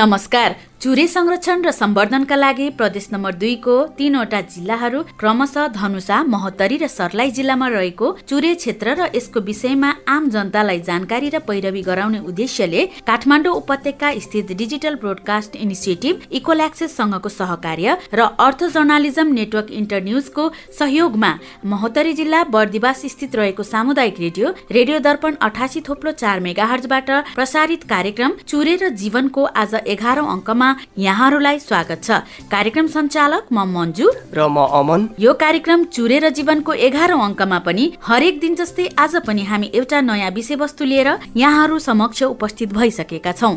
नमस्कार। 0.00 0.52
चुरे 0.80 1.06
संरक्षण 1.08 1.62
र 1.64 1.70
सम्वर्धनका 1.70 2.36
लागि 2.36 2.68
प्रदेश 2.76 3.08
नम्बर 3.12 3.34
दुईको 3.34 3.72
तीनवटा 3.96 4.40
जिल्लाहरू 4.44 5.00
क्रमशः 5.20 5.66
धनुषा 5.70 6.22
महोत्तरी 6.24 6.76
र 6.76 6.86
सर्लाही 6.88 7.30
जिल्लामा 7.30 7.66
रहेको 7.68 8.06
चुरे 8.22 8.54
क्षेत्र 8.54 8.94
र 8.98 9.08
यसको 9.14 9.40
विषयमा 9.42 9.90
आम 10.08 10.28
जनतालाई 10.30 10.80
जानकारी 10.82 11.28
र 11.28 11.38
पैरवी 11.48 11.82
गराउने 11.82 12.18
उद्देश्यले 12.30 12.86
काठमाडौँ 13.08 13.52
उपत्यका 13.54 14.12
स्थित 14.20 14.52
digital 14.54 14.94
broadcast 15.02 15.56
initiative 15.58 16.22
equal 16.32 16.60
access 16.62 16.96
संघको 16.96 17.28
सहकार्य 17.30 17.98
र 18.14 18.30
अर्थ 18.40 18.64
जर्नालिजम 18.70 19.34
नेटवर्क 19.34 19.70
इन्टर 19.74 20.02
न्युजको 20.02 20.48
सहयोगमा 20.78 21.32
महोत्तरी 21.66 22.12
जिल्ला 22.14 22.42
बर्दिवास 22.50 23.04
स्थित 23.08 23.36
रहेको 23.36 23.62
सामुदायिक 23.64 24.20
रेडियो 24.20 24.54
रेडियो 24.70 24.98
दर्पण 25.02 25.36
अठासी 25.42 25.84
थोप्लो 25.90 26.16
चार 26.16 26.40
मेगाहर्जबाट 26.40 27.14
प्रसारित 27.36 27.86
कार्यक्रम 27.90 28.40
चुरे 28.46 28.76
र 28.78 28.92
जीवनको 28.96 29.44
आज 29.58 29.78
एघारौं 29.86 30.28
अङ्कमा 30.30 30.69
यहाँहरूलाई 30.98 31.58
स्वागत 31.58 32.00
छ। 32.04 32.10
कार्यक्रम 32.50 32.86
सञ्चालक 32.86 33.44
म 33.52 33.58
मन्जु। 33.74 34.06
र 34.34 34.48
म 34.48 34.58
अमन। 34.80 35.08
यो 35.18 35.32
कार्यक्रम 35.34 35.84
चुरेर 35.94 36.28
जीवनको 36.30 36.72
एघारौं 36.86 37.20
अङ्कमा 37.20 37.58
पनि 37.66 37.84
हरेक 38.02 38.40
दिन 38.40 38.54
जस्तै 38.54 38.88
आज 38.98 39.16
पनि 39.26 39.42
हामी 39.44 39.70
एउटा 39.74 40.00
नयाँ 40.00 40.30
विषयवस्तु 40.30 40.84
लिएर 40.84 41.08
यहाँहरू 41.36 41.78
समक्ष 41.78 42.22
उपस्थित 42.22 42.72
भइसकेका 42.72 43.32
छौँ। 43.32 43.54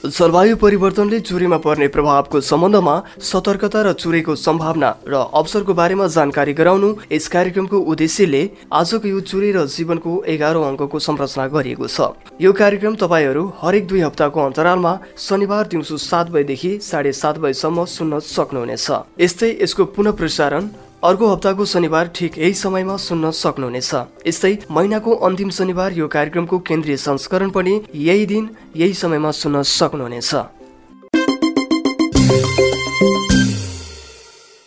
जलवायु 0.00 0.56
परिवर्तनले 0.56 1.18
चुरेमा 1.20 1.56
पर्ने 1.60 1.86
प्रभावको 1.92 2.40
सम्बन्धमा 2.40 2.94
सतर्कता 3.20 3.80
र 3.82 3.92
चुरेको 3.92 4.34
सम्भावना 4.34 4.90
र 5.04 5.14
अवसरको 5.36 5.74
बारेमा 5.76 6.06
जानकारी 6.08 6.52
गराउनु 6.56 6.88
यस 7.12 7.28
कार्यक्रमको 7.28 7.78
उद्देश्यले 7.92 8.42
आजको 8.72 9.08
यो 9.08 9.20
चुरे 9.20 9.50
र 9.52 9.66
जीवनको 9.68 10.12
एघारौँ 10.24 10.64
अङ्कको 10.64 10.98
संरचना 10.98 11.46
गरिएको 11.52 11.86
छ। 11.86 12.16
यो 12.40 12.52
कार्यक्रम 12.52 12.94
तपाईँहरू 12.96 13.44
हरेक 13.60 13.84
दुई 13.88 14.00
हप्ताको 14.00 14.40
अन्तरालमा 14.40 14.92
शनिबार 15.20 15.64
दिउँसो 15.68 15.96
सात 16.00 16.26
बजेदेखि 16.32 16.72
साढे 16.80 17.12
सात 17.12 17.36
बजेसम्म 17.44 17.84
सुन्न 17.84 18.24
सक्नुहुनेछ। 18.24 18.88
यस्तै 19.20 19.50
यसको 19.60 19.84
पुनः 19.84 20.16
प्रसारण 20.16 20.64
अर्को 21.04 21.28
हप्ताको 21.28 21.64
शनिबार 21.64 22.08
ठिक 22.14 22.36
यही 22.38 22.54
समयमा 22.54 22.96
सुन्न 22.96 23.30
सक्नुहुनेछ। 23.32 23.90
यस्तै 24.26 24.52
महिनाको 24.70 25.14
अन्तिम 25.26 25.50
शनिबार 25.50 25.92
यो 25.92 26.08
कार्यक्रमको 26.08 26.58
केन्द्रीय 26.58 26.96
संस्करण 26.96 27.50
पनि 27.50 27.80
यही 27.94 28.26
दिन 28.26 28.50
यही 28.76 28.94
समयमा 28.94 29.30
सुन्न 29.30 29.62
सक्नुहुनेछ। 29.62 30.30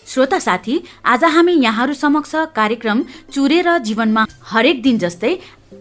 श्रोता 0.07 0.39
साथी 0.39 0.81
आज 1.05 1.23
हामी 1.23 1.53
यहाँहरू 1.53 1.93
समक्ष 1.93 2.31
कार्यक्रम 2.55 3.03
चुरेर 3.33 3.77
जीवनमा 3.77 4.25
हरेक 4.43 4.81
दिन 4.83 4.97
जस्तै 4.97 5.37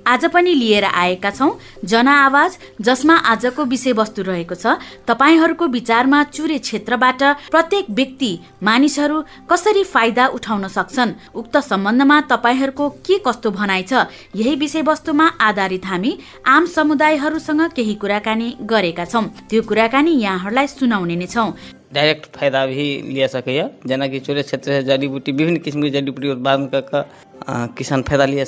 आज 0.06 0.24
पनि 0.26 0.54
लिएर 0.54 0.84
आएका 0.84 1.30
छौँ। 1.30 1.58
जनआवाज 1.84 2.58
जसमा 2.80 3.16
आजको 3.26 3.64
विषयवस्तु 3.64 4.22
रहेको 4.22 4.54
छ 4.54 4.78
तपाईँहरूको 5.08 5.66
विचारमा 5.68 6.22
चुरे 6.24 6.58
क्षेत्रबाट 6.58 7.22
प्रत्येक 7.50 7.90
व्यक्ति 7.90 8.30
मानिसहरू 8.62 9.22
कसरी 9.50 9.84
फाइदा 9.84 10.26
उठाउन 10.28 10.68
सक्छन्? 10.68 11.12
उक्त 11.34 11.56
सम्बन्धमा 11.62 12.20
तपाईँहरूको 12.30 12.88
के 13.06 13.18
कस्तो 13.26 13.50
भनाइ 13.50 13.82
छ? 13.82 14.06
यही 14.36 14.54
विषयवस्तुमा 14.56 15.26
आधारित 15.40 15.86
हामी 15.86 16.18
आम 16.46 16.66
समुदायहरूसँग 16.68 17.62
केही 17.76 17.94
कुराकानी 17.94 18.56
गरेका 18.62 19.04
छौँ। 19.04 19.24
त्यो 19.50 19.62
कुराकानी 19.62 20.12
यहाँहरूलाई 20.20 20.66
सुनाउने 20.68 21.16
नै 21.16 21.26
छौँ। 21.26 21.52
डाइरेक्ट 21.92 22.26
फायदा 22.36 22.64
भी 22.66 22.84
लिया 23.04 23.26
सकैए 23.28 23.68
जेनाकि 23.86 24.20
चुरे 24.20 24.42
क्षेत्र 24.42 24.70
से 24.72 24.82
जड़ी 24.82 25.08
बूटी 25.08 25.32
विभिन्न 25.32 25.58
किसिमको 25.60 25.88
जड़ी 25.88 26.10
बूटी 26.10 26.28
उत्पादन 26.30 26.66
किसान 27.76 28.02
फाइदा 28.02 28.24
लिन 28.26 28.44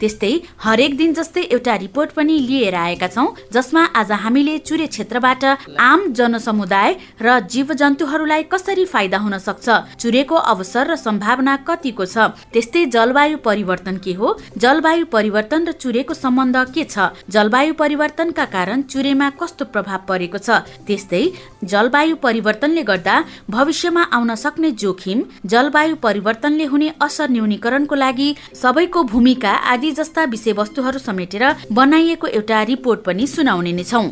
त्यस्तै 0.00 0.32
हरेक 0.58 0.96
दिन 0.96 1.12
जस्तै 1.14 1.42
एउटा 1.46 1.74
रिपोर्ट 1.76 2.10
पनि 2.16 2.36
लिएर 2.42 2.74
आएका 2.76 3.08
छौँ 3.08 3.26
जसमा 3.52 3.82
आज 4.00 4.12
हामीले 4.20 4.56
चुरे 4.60 4.86
क्षेत्रबाट 4.88 5.44
आम 5.80 6.00
जनसमुदाय 6.18 6.94
र 7.20 7.38
जीव 7.46 7.72
जन्तुहरूलाई 7.80 8.42
कसरी 8.52 8.84
फाइदा 8.92 9.18
हुन 9.24 9.36
सक्छ 9.38 9.66
चुरेको 9.96 10.36
अवसर 10.52 10.90
र 10.90 10.96
सम्भावना 10.98 11.56
कतिको 11.68 12.06
छ 12.06 12.28
त्यस्तै 12.52 12.84
जलवायु 12.88 13.36
परिवर्तन 13.44 13.96
के 14.04 14.12
हो 14.14 14.28
जलवायु 14.58 15.04
परिवर्तन 15.12 15.68
र 15.68 15.72
चुरेको 15.82 16.14
सम्बन्ध 16.14 16.56
के 16.70 16.84
छ 16.86 17.10
जलवायु 17.30 17.74
परिवर्तनका 17.74 18.44
कारण 18.50 18.82
चुरेमा 18.88 19.28
कस्तो 19.36 19.68
प्रभाव 19.74 20.08
परेको 20.08 20.38
छ 20.40 20.58
त्यस्तै 20.88 21.22
जलवायु 21.66 22.16
परिवर्तनले 22.24 22.86
गर्दा 22.90 23.18
भविष्यमा 23.50 24.08
आउन 24.12 24.34
सक्ने 24.36 24.72
जोखिम 24.78 25.22
जलवायु 25.48 26.02
परिवर्तनले 26.02 26.64
हुने 26.72 26.90
असर 27.02 27.30
न्यूनीकरणको 27.30 27.94
लागि 27.96 28.09
लागि 28.10 28.28
सबैको 28.54 29.02
भूमिका 29.06 29.50
आदि 29.72 29.90
जस्ता 29.92 30.24
विषयवस्तुहरू 30.30 30.98
समेटेर 31.00 31.44
बनाइएको 31.72 32.26
एउटा 32.36 32.62
रिपोर्ट 32.70 33.00
पनि 33.06 33.26
सुनाउने 33.28 33.72
नै 33.72 33.84
छौँ। 33.84 34.06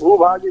भूभाग 0.00 0.44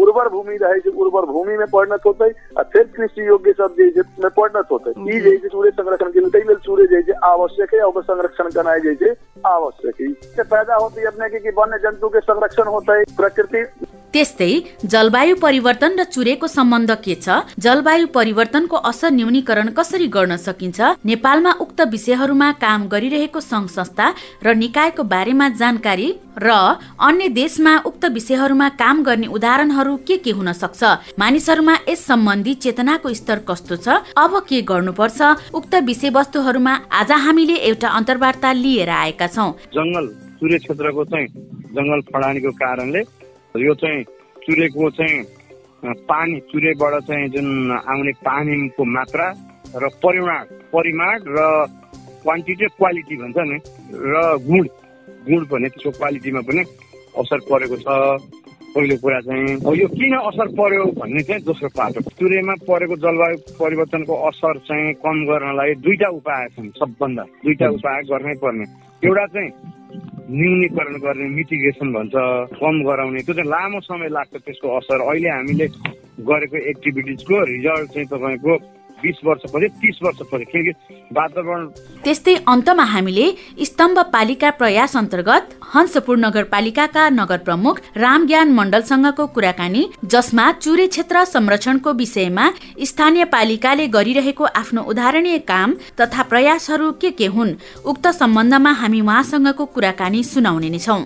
उर्वर 0.00 0.28
भूमि 0.28 0.56
रहे 0.56 0.78
छै 0.80 0.90
उर्वर 0.96 1.24
भूमि 1.26 1.56
में 1.56 1.66
परिणत 1.72 2.06
होते 2.06 2.28
आ 2.58 2.62
फिर 2.72 2.82
कृषि 2.96 3.26
योग्य 3.28 3.52
सब 3.58 3.74
जे 3.78 3.88
छै 3.92 4.02
में 4.22 4.30
परिणत 4.30 4.66
होते 4.70 4.90
ई 4.90 5.20
जे 5.20 5.36
छै 5.36 5.48
सूर्य 5.48 5.70
संरक्षण 5.70 6.10
के 6.10 6.38
लिए 6.38 6.56
सूर्य 6.66 6.86
जे 6.92 7.02
छै 7.02 7.18
आवश्यक 7.30 7.74
है 7.74 7.80
ओकर 7.86 8.02
संरक्षण 8.02 8.50
करनाइ 8.56 8.80
जे 8.80 8.94
छै 8.94 9.14
आवश्यक 9.46 10.00
है। 10.00 10.44
पैदा 10.44 10.74
होते 10.74 11.06
अपने 11.06 11.28
के 11.30 11.50
वन्य 11.58 11.78
जंतु 11.84 12.08
के 12.08 12.20
संरक्षण 12.20 12.68
होते 12.68 13.02
प्रकृति? 13.16 13.64
त्यस्तै 14.12 14.52
जलवायु 14.84 15.34
परिवर्तन 15.42 15.92
र 15.98 16.04
चुरेको 16.04 16.46
सम्बन्ध 16.48 16.90
के 17.04 17.14
छ? 17.14 17.26
जलवायु 17.58 18.06
परिवर्तनको 18.14 18.76
असर 18.90 19.10
न्यूनीकरण 19.10 19.68
कसरी 19.78 20.06
गर्न 20.16 20.36
सकिन्छ? 20.36 20.80
नेपालमा 21.30 21.52
उक्त 21.62 21.80
विषयहरूमा 21.90 22.50
काम 22.58 22.86
गरिरहेको 22.90 23.40
संघ 23.40 23.66
संस्था 23.70 24.06
र 24.42 24.54
निकायको 24.54 25.02
बारेमा 25.06 25.48
जानकारी 25.54 26.08
र 26.36 26.50
अन्य 26.98 27.28
देशमा 27.30 27.74
उक्त 27.86 28.04
विषयहरूमा 28.10 28.68
काम 28.74 29.02
गर्ने 29.06 29.26
उदाहरणहरू 29.30 29.96
के 30.02 30.16
के 30.26 30.30
हुन 30.34 30.52
सक्छ? 30.52 30.82
मानिसहरूमा 31.14 31.74
यस 31.88 32.02
सम्बन्धी 32.06 32.54
चेतनाको 32.64 33.14
स्तर 33.14 33.38
कस्तो 33.46 33.76
छ? 33.76 34.02
अब 34.18 34.32
के 34.42 34.62
गर्नुपर्छ? 34.66 35.20
उक्त 35.54 35.74
विषयवस्तुहरूमा 35.86 36.74
आज 36.90 37.10
हामीले 37.24 37.56
एउटा 37.70 37.88
अन्तर्वार्ता 37.98 38.50
लिएर 38.52 38.90
आएका 38.90 39.26
छौँ। 39.30 39.50
जङ्गल 39.70 40.06
सूर्य 40.40 40.58
क्षेत्रको 40.58 41.04
चाहिँ 41.14 41.26
जङ्गल 41.76 42.00
फडानीको 42.10 42.50
कारणले 42.58 43.00
यो 43.54 43.74
चाहिँ 43.78 44.02
चुरेको 44.42 44.90
चाहिँ 44.98 45.22
पानी 46.10 46.40
चुरेबाट 46.50 46.94
चाहिँ 47.06 47.28
जुन 47.30 47.46
आउने 47.86 48.12
पानीको 48.26 48.84
मात्रा 48.84 49.26
र 49.74 49.88
परिमाण 50.02 50.44
परिमाण 50.72 51.16
र 51.36 51.38
क्वान्टिटी 52.22 52.66
क्वालिटी 52.76 53.16
भन्छ 53.16 53.38
नि। 53.50 53.58
र 54.12 54.14
गुण 54.48 54.64
गुण 55.28 55.40
भने 55.50 55.68
त्यसको 55.68 55.90
क्वालिटीमा 55.98 56.40
पनि 56.48 56.62
असर 57.20 57.38
परेको 57.50 57.76
छ। 57.84 57.88
पहिलो 58.70 58.96
कुरा 59.02 59.20
चाहिँ 59.26 59.76
यो 59.78 59.86
किन 59.98 60.14
असर 60.14 60.48
पर्यो? 60.54 60.84
भन्ने 60.94 61.22
चाहिँ 61.26 61.42
दोस्रो 61.42 61.68
पार्ट 61.74 61.96
हो 61.96 62.02
चुरेमा 62.18 62.54
परेको 62.68 62.96
जलवायु 63.02 63.36
परिवर्तनको 63.58 64.14
असर 64.30 64.58
चाहिँ 64.68 64.94
कम 65.02 65.16
गर्नलाई 65.26 65.74
दुईटा 65.82 66.08
उपाय 66.18 66.46
छन् 66.54 66.70
सबभन्दा। 66.78 67.22
दुईटा 67.44 67.66
उपाय 67.76 67.98
गर्नै 68.10 68.34
पर्ने। 68.42 68.64
एउटा 69.06 69.26
चाहिँ 69.34 69.50
न्यूनीकरण 70.30 70.94
गर्ने 71.02 71.28
मिटिगेसन 71.34 71.88
भन्छ 71.92 72.14
कम 72.62 72.74
गराउने। 72.86 73.22
त्यो 73.26 73.34
चाहिँ 73.34 73.50
लामो 73.50 73.80
समय 73.90 74.08
लाग्छ 74.14 74.34
त्यसको 74.38 74.66
असर। 74.78 74.98
अहिले 75.02 75.30
हामीले 75.34 75.66
गरेको 76.30 76.56
एक्टिभिटिजको 76.70 77.36
रिजल्ट 77.50 77.88
चाहिँ 77.90 78.08
तपाईँको 78.14 78.54
बिस 79.02 79.18
वर्षपछि 79.26 79.68
तिस 79.82 79.98
वर्षपछि 80.02 80.44
किनकि 80.52 80.72
वातावरण 81.12 81.66
त्यस्तै 82.04 82.34
अन्तमा 82.48 82.84
हामीले 82.92 83.26
स्तम्भ 83.64 83.98
पालिका 84.12 84.50
प्रयास 84.60 84.96
अन्तर्गत 84.96 85.54
हंसपुर 85.74 86.16
नगरपालिकाका 86.18 87.08
नगर 87.10 87.38
प्रमुख 87.46 87.80
रामज्ञान 87.96 88.52
मण्डलसँगको 88.58 89.26
कुराकानी 89.36 89.82
जसमा 90.14 90.50
चुरे 90.64 90.86
क्षेत्र 90.94 91.24
संरक्षणको 91.34 91.92
विषयमा 92.02 92.48
स्थानीय 92.90 93.24
पालिकाले 93.36 93.86
गरिरहेको 93.96 94.44
आफ्नो 94.62 94.82
उदाहरणीय 94.92 95.38
काम 95.52 95.74
तथा 96.00 96.22
प्रयासहरू 96.32 96.90
के 97.00 97.10
के 97.20 97.26
हुन् 97.36 97.56
उक्त 97.92 98.06
सम्बन्धमा 98.20 98.72
हामी 98.82 99.00
उहाँसँगको 99.00 99.64
कुराकानी 99.74 100.22
सुनाउने 100.24 100.70
नै 100.70 100.78
छौँ। 100.86 101.02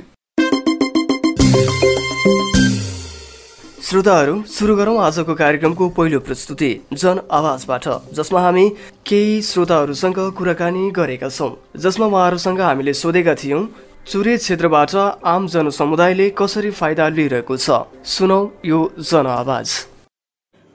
श्रोताहरू 3.85 4.35
सुरु 4.49 4.75
गरौँ 4.77 4.97
आजको 5.05 5.35
कार्यक्रमको 5.37 5.89
पहिलो 5.97 6.19
प्रस्तुति 6.25 6.69
जन 6.93 7.19
आवाजबाट 7.31 7.87
जसमा 8.17 8.41
हामी 8.41 8.65
केही 9.07 9.35
श्रोताहरूसँग 9.43 10.19
कुराकानी 10.39 10.85
गरेका 10.91 11.29
छौँ 11.29 11.51
जसमा 11.85 12.07
उहाँहरूसँग 12.07 12.61
हामीले 12.61 12.95
सोधेका 12.95 13.35
थियौँ 13.35 13.61
चुरे 14.09 14.37
क्षेत्रबाट 14.37 14.95
आम 15.33 15.49
जनसमुदायले 15.55 16.31
कसरी 16.39 16.71
फाइदा 16.81 17.09
लिइरहेको 17.09 17.57
छ। 17.57 17.85
सुनौ 18.09 18.41
यो 18.65 18.81
जन 19.01 19.27
आवाज। 19.27 19.69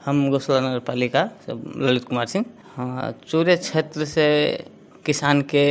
हम 0.06 0.30
गोसला 0.30 0.60
नगर 0.60 0.80
पालिका 0.86 1.24
ललित 1.50 2.06
कुमार 2.06 2.28
सिंह। 2.28 2.46
चुरे 3.26 3.56
क्षेत्र 3.58 4.06
से 4.06 4.28
किसान 5.06 5.42
के 5.50 5.66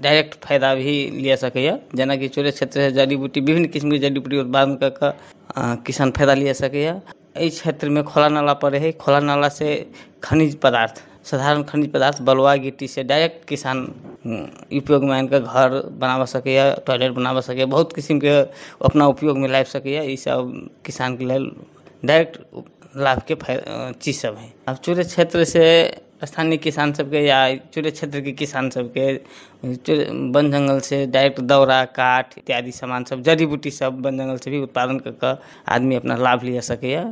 डाइरेक्ट 0.00 0.34
फ़ायदा 0.44 0.74
भी 0.74 0.94
लिया 1.10 1.36
सकैए 1.36 2.28
चुरे 2.28 2.50
क्षेत्र 2.50 2.80
से 2.80 2.90
जड़ी 2.92 3.16
बूटी, 3.16 3.40
विभिन्न 3.40 3.66
किस्म 3.68 3.90
के 3.90 3.98
जड़ी 3.98 4.20
बूटी 4.20 4.38
उत्पादन 4.38 4.74
कर 4.82 5.16
किसान 5.86 6.10
फ़ायदा 6.10 6.34
लिया 6.34 6.52
सकैए 6.54 7.00
क्षेत्र 7.38 7.88
में 7.90 8.02
खोला 8.04 8.28
नाला 8.28 8.54
पड़े 8.62 8.78
है 8.78 8.92
खोला 8.92 9.20
नाला 9.20 9.48
से 9.48 9.68
खनिज 10.22 10.54
पदार्थ, 10.60 11.02
साधारण 11.24 11.62
खनिज 11.62 11.90
पदार्थ, 11.92 12.20
बलुआ, 12.22 12.54
गिट्टी 12.56 12.88
से 12.88 13.02
डायरेक्ट 13.04 13.46
किसान 13.48 13.82
उपयोगमे 14.78 15.14
आनि 15.16 15.28
कऽ 15.28 15.40
घर 15.40 15.80
बनाबऽ 16.00 16.26
सकैए 16.26 16.74
टॉयलेट 16.86 17.12
बनाबऽ 17.12 17.40
सकैए 17.40 17.64
बहुत 17.66 17.92
किसिमके 17.94 18.28
अपना 18.30 19.06
उपयोग 19.06 19.36
में 19.38 19.42
उपयोगमे 19.42 19.48
लाबि 19.48 19.70
सकैए 19.70 20.02
ईसब 20.12 20.68
किसानके 20.86 21.24
लेल 21.24 21.50
डायरेक्ट 22.04 22.38
लाभ 22.96 23.22
लाभके 23.28 23.34
चीज़ 23.92 24.18
सब 24.18 24.36
है। 24.38 24.52
अब 24.68 24.76
चूरे 24.76 25.04
क्षेत्र 25.04 25.44
से 25.44 25.64
स्थानीय 26.24 26.56
किसान 26.58 26.92
सबके 26.92 27.18
या 27.18 27.38
चूरे 27.74 27.90
क्षेत्र 27.90 28.20
के 28.20 28.32
किसान 28.32 28.70
सबके 28.70 29.12
वन 30.34 30.50
जंगल 30.52 30.80
से 30.80 31.04
डायरेक्ट 31.06 31.40
दौरा 31.40 31.84
काठ 31.94 32.38
इत्यादि 32.38 32.72
सामान 32.72 33.04
सब 33.04 33.22
जड़ी 33.22 33.46
बूटी 33.46 33.70
सब 33.70 34.06
वन 34.06 34.18
जंगल 34.18 34.36
से 34.36 34.50
भी 34.50 34.58
उत्पादन 34.60 34.98
कर 35.06 35.42
आदमी 35.68 35.94
अपना 35.94 36.16
लाभ 36.18 36.44
लिया 36.44 36.60
सकैए 36.70 37.04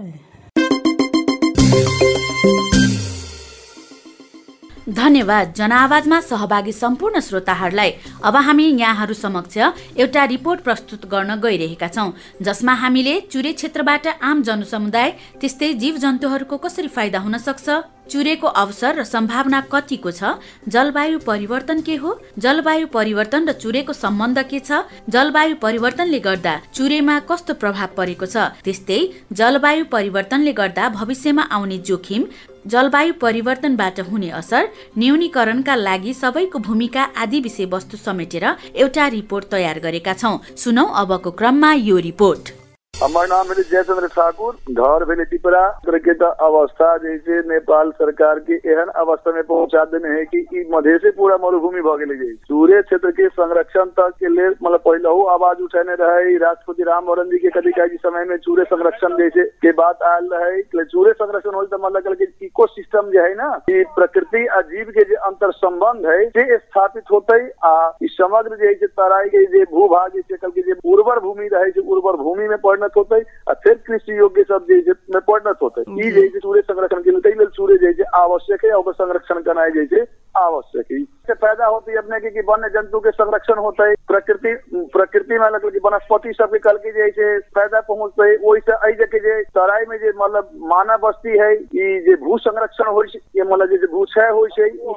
धन्यवाद 4.88 5.52
जनआवाजमा 5.56 6.20
सहभागी 6.20 6.72
सम्पूर्ण 6.72 7.20
श्रोताहरूलाई। 7.20 7.90
अब 8.24 8.36
हामी 8.36 8.64
यहाँहरू 8.64 9.14
समक्ष 9.14 9.56
एउटा 9.98 10.24
रिपोर्ट 10.24 10.60
प्रस्तुत 10.60 11.06
गर्न 11.10 11.40
गइरहेका 11.40 11.88
छौँ 11.88 12.12
जसमा 12.42 12.74
हामीले 12.82 13.20
चुरे 13.32 13.52
क्षेत्रबाट 13.52 14.06
आम 14.22 14.42
जनसमुदाय 14.42 15.10
त्यस्तै 15.40 15.72
जीव 15.74 15.96
जन्तुहरूको 15.98 16.56
कसरी 16.58 16.88
फाइदा 16.88 17.18
हुन 17.18 17.38
सक्छ? 17.38 17.68
चुरेको 18.10 18.46
अवसर 18.46 18.98
र 18.98 19.04
सम्भावना 19.04 19.60
कतिको 19.72 20.10
छ? 20.10 20.38
जलवायु 20.68 21.18
परिवर्तन 21.26 21.80
के 21.80 21.94
हो? 21.96 22.10
जलवायु 22.38 22.86
परिवर्तन 22.86 23.48
र 23.48 23.52
चुरेको 23.52 23.92
सम्बन्ध 23.92 24.38
के 24.50 24.60
छ? 24.60 24.82
जलवायु 25.08 25.56
परिवर्तनले 25.62 26.20
गर्दा 26.20 26.54
चुरेमा 26.74 27.18
कस्तो 27.30 27.54
प्रभाव 27.54 27.88
परेको 27.96 28.26
छ? 28.26 28.36
त्यस्तै 28.64 29.00
जलवायु 29.32 29.84
परिवर्तनले 29.92 30.52
गर्दा 30.52 30.88
भविष्यमा 30.98 31.42
आउने 31.50 31.78
जोखिम 31.78 32.26
जलवायु 32.66 33.12
परिवर्तनबाट 33.22 34.00
हुने 34.10 34.30
असर 34.32 34.68
न्यूनीकरणका 34.98 35.74
लागि 35.76 36.14
सबैको 36.14 36.58
भूमिका 36.58 37.02
आदि 37.16 37.40
विषय 37.40 37.64
वस्तु 37.70 37.96
समेटेर 37.96 38.44
एउटा 38.74 39.06
रिपोर्ट 39.08 39.44
तयार 39.50 39.78
गरेका 39.78 40.14
छौँ। 40.14 40.38
सुनौ 40.56 40.84
अबको 41.02 41.30
क्रममा 41.30 41.72
यो 41.72 41.96
रिपोर्ट। 42.10 42.65
हमार 42.96 43.26
नाम 43.28 43.46
है 43.46 43.54
जयचंद्र 43.60 44.06
ठाकुर, 44.08 44.52
घर 44.72 45.04
भेले 45.04 45.24
टिपरा 45.28 45.64
के 45.86 46.12
त 46.16 46.28
अवस्था, 46.40 46.96
जैसे 46.98 47.40
नेपाल 47.48 47.90
सरकार 47.92 48.38
के 48.46 48.54
एहन 48.72 48.88
अवस्था 48.96 49.32
में 49.32 49.42
पहुँचा 49.42 49.84
देने 49.92 50.08
है 50.16 50.24
कि 50.32 50.64
मधे 50.72 50.96
से 50.98 51.10
पूरा 51.18 51.36
मरुभूमि 51.42 51.80
भ 51.84 51.96
गेले 52.00 52.14
है 52.20 52.32
सूर्य 52.48 52.80
क्षेत्र 52.82 53.10
के 53.18 53.28
संरक्षण 53.36 53.90
तक 54.00 54.14
के 54.20 54.28
लिए 54.32 54.48
मतलब 54.48 54.80
पहले 54.86 55.08
हो 55.08 55.22
आवाज़ 55.34 55.60
उठाने 55.62 55.94
रहे, 56.00 56.36
राष्ट्रपति 56.38 56.82
राम 56.88 57.04
वरण 57.04 57.28
जी 57.30 57.38
के 57.44 57.50
कभी 57.58 57.70
कभी 57.76 57.96
समय 58.00 58.24
में 58.30 58.36
चूरे 58.46 58.64
संरक्षण 58.72 59.16
जैसे 59.18 59.44
के 59.60 59.72
बात 59.76 60.02
आयल 60.12 60.28
रहे 60.32 60.84
चूरे 60.84 61.12
संरक्षण 61.20 61.54
हो 61.54 61.64
तो 61.66 61.78
मतलब 61.84 62.24
इको 62.42 62.66
सिस्टम 62.66 63.10
जो 63.12 63.22
है 63.22 63.34
ना, 63.34 63.50
कि 63.68 63.84
प्रकृति 63.96 64.46
आ 64.46 64.60
जीव 64.72 64.90
के 64.96 65.04
जो 65.04 65.20
अंतर 65.28 65.52
संबंध 65.60 66.06
है, 66.06 66.18
से 66.30 66.56
स्थापित 66.56 67.04
होते, 67.12 67.38
आ 67.60 67.76
समग्र 68.16 68.72
जो 68.80 68.86
तराई 68.88 69.28
के 69.36 69.64
भू 69.66 69.86
भाग 69.88 70.10
जैसे 70.16 70.36
कल 70.36 70.50
के 70.56 70.72
उर्वर 70.72 71.20
भूमि 71.20 71.48
रहे 71.52 71.80
उर्वर 71.80 72.16
भूमि 72.22 72.48
में 72.48 72.58
पड़ना 72.64 72.85
परिणत 72.86 72.96
होते 72.96 73.20
आ 73.50 73.54
फिर 73.54 73.74
कृषि 73.74 74.18
योग्य 74.18 74.42
सब 74.42 74.66
में 75.14 75.20
परिणत 75.20 75.58
होते 75.62 76.06
ई 76.06 76.10
जैसे 76.10 76.38
सूर्य 76.38 76.60
संरक्षण 76.60 77.02
के 77.02 77.10
लिए 77.10 77.46
सूर्य 77.46 77.78
जैसे 77.78 78.02
आवश्यक 78.02 78.64
है 78.64 78.70
और 78.70 78.92
संरक्षण 78.92 79.42
करना 79.42 79.68
जैसे 79.68 80.25
आवश्यक 80.36 80.92
है 80.92 81.02
से 81.26 81.34
पैदा 81.34 81.66
होती 81.66 81.92
है 81.92 81.98
अपने 81.98 82.18
की 82.20 82.40
वन्य 82.48 82.68
जंतु 82.68 82.98
के 83.00 83.10
संरक्षण 83.10 83.58
होता 83.58 83.86
प्रकृति 84.06 84.52
प्रकृति 84.92 85.38
में 85.38 85.46
मतलब 85.46 85.78
वनस्पति 85.84 86.32
सब 86.32 86.56
कल 86.64 86.76
की 86.76 86.92
जैसे 86.92 87.38
पैदा 87.56 87.80
पहुँचते 87.80 88.22
है 88.22 88.36
वही 88.44 88.60
से 88.60 88.74
आई 88.86 88.92
जगह 89.00 89.18
जे 89.18 89.42
तराई 89.56 89.84
में 89.88 89.96
जे 89.98 90.12
मतलब 90.16 90.50
मानव 90.72 90.98
बस्ती 91.02 91.38
है, 91.38 91.52
ये 91.54 92.14
भू 92.16 92.38
संरक्षण 92.38 92.90
हो 92.90 93.00
मतलब 93.00 93.70
जैसे 93.70 93.86
भूक्षय 93.86 94.28
हो 94.28 94.46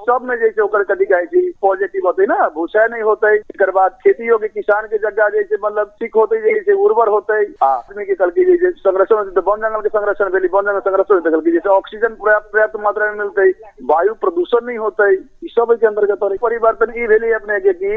सब 0.01 0.27
में 0.29 0.35
जैसे 0.39 0.67
कदी 0.83 1.05
कहे 1.05 1.41
पॉजिटिव 1.61 2.05
होते 2.05 2.25
ना 2.25 2.37
भूक्षय 2.55 2.87
नहीं 2.91 3.03
होते। 3.03 3.33
एक 3.35 3.63
बाद 3.75 3.97
खेती 4.03 4.27
योग्य 4.27 4.47
किसान 4.47 4.85
के 4.87 4.97
जगह 4.99 5.29
जैसे 5.29 5.57
मतलब 5.63 5.95
ठीक 6.01 6.15
होते 6.15 6.41
जैसे 6.43 6.73
उर्वर 6.85 7.07
होते। 7.07 7.41
आदमी 7.65 8.05
के 8.05 8.15
कल 8.15 8.29
की 8.29 8.45
जैसे 8.45 8.71
संरक्षण 8.79 9.15
होते 9.15 9.41
वन 9.49 9.67
जंगल 9.67 9.81
के 9.81 9.89
संरक्षण 9.89 10.47
वन 10.53 10.65
जंगल 10.65 10.79
संरक्षण 10.79 11.15
होते 11.15 11.31
कल 11.31 11.41
की 11.41 11.51
जैसे 11.51 11.69
ऑक्सीजन 11.69 12.15
पर्याप्त 12.23 12.79
मात्रा 12.79 13.11
में 13.11 13.19
मिलते। 13.19 13.49
वायु 13.85 14.13
प्रदूषण 14.21 14.65
नहीं 14.65 14.77
होता। 14.77 15.11
सब 15.49 15.71
के 15.73 15.87
अंतर्गत 15.87 16.19
परिवर्तन 16.41 16.91
भेली 17.07 17.31
अपने 17.33 17.59
के 17.59 17.73
कि 17.73 17.93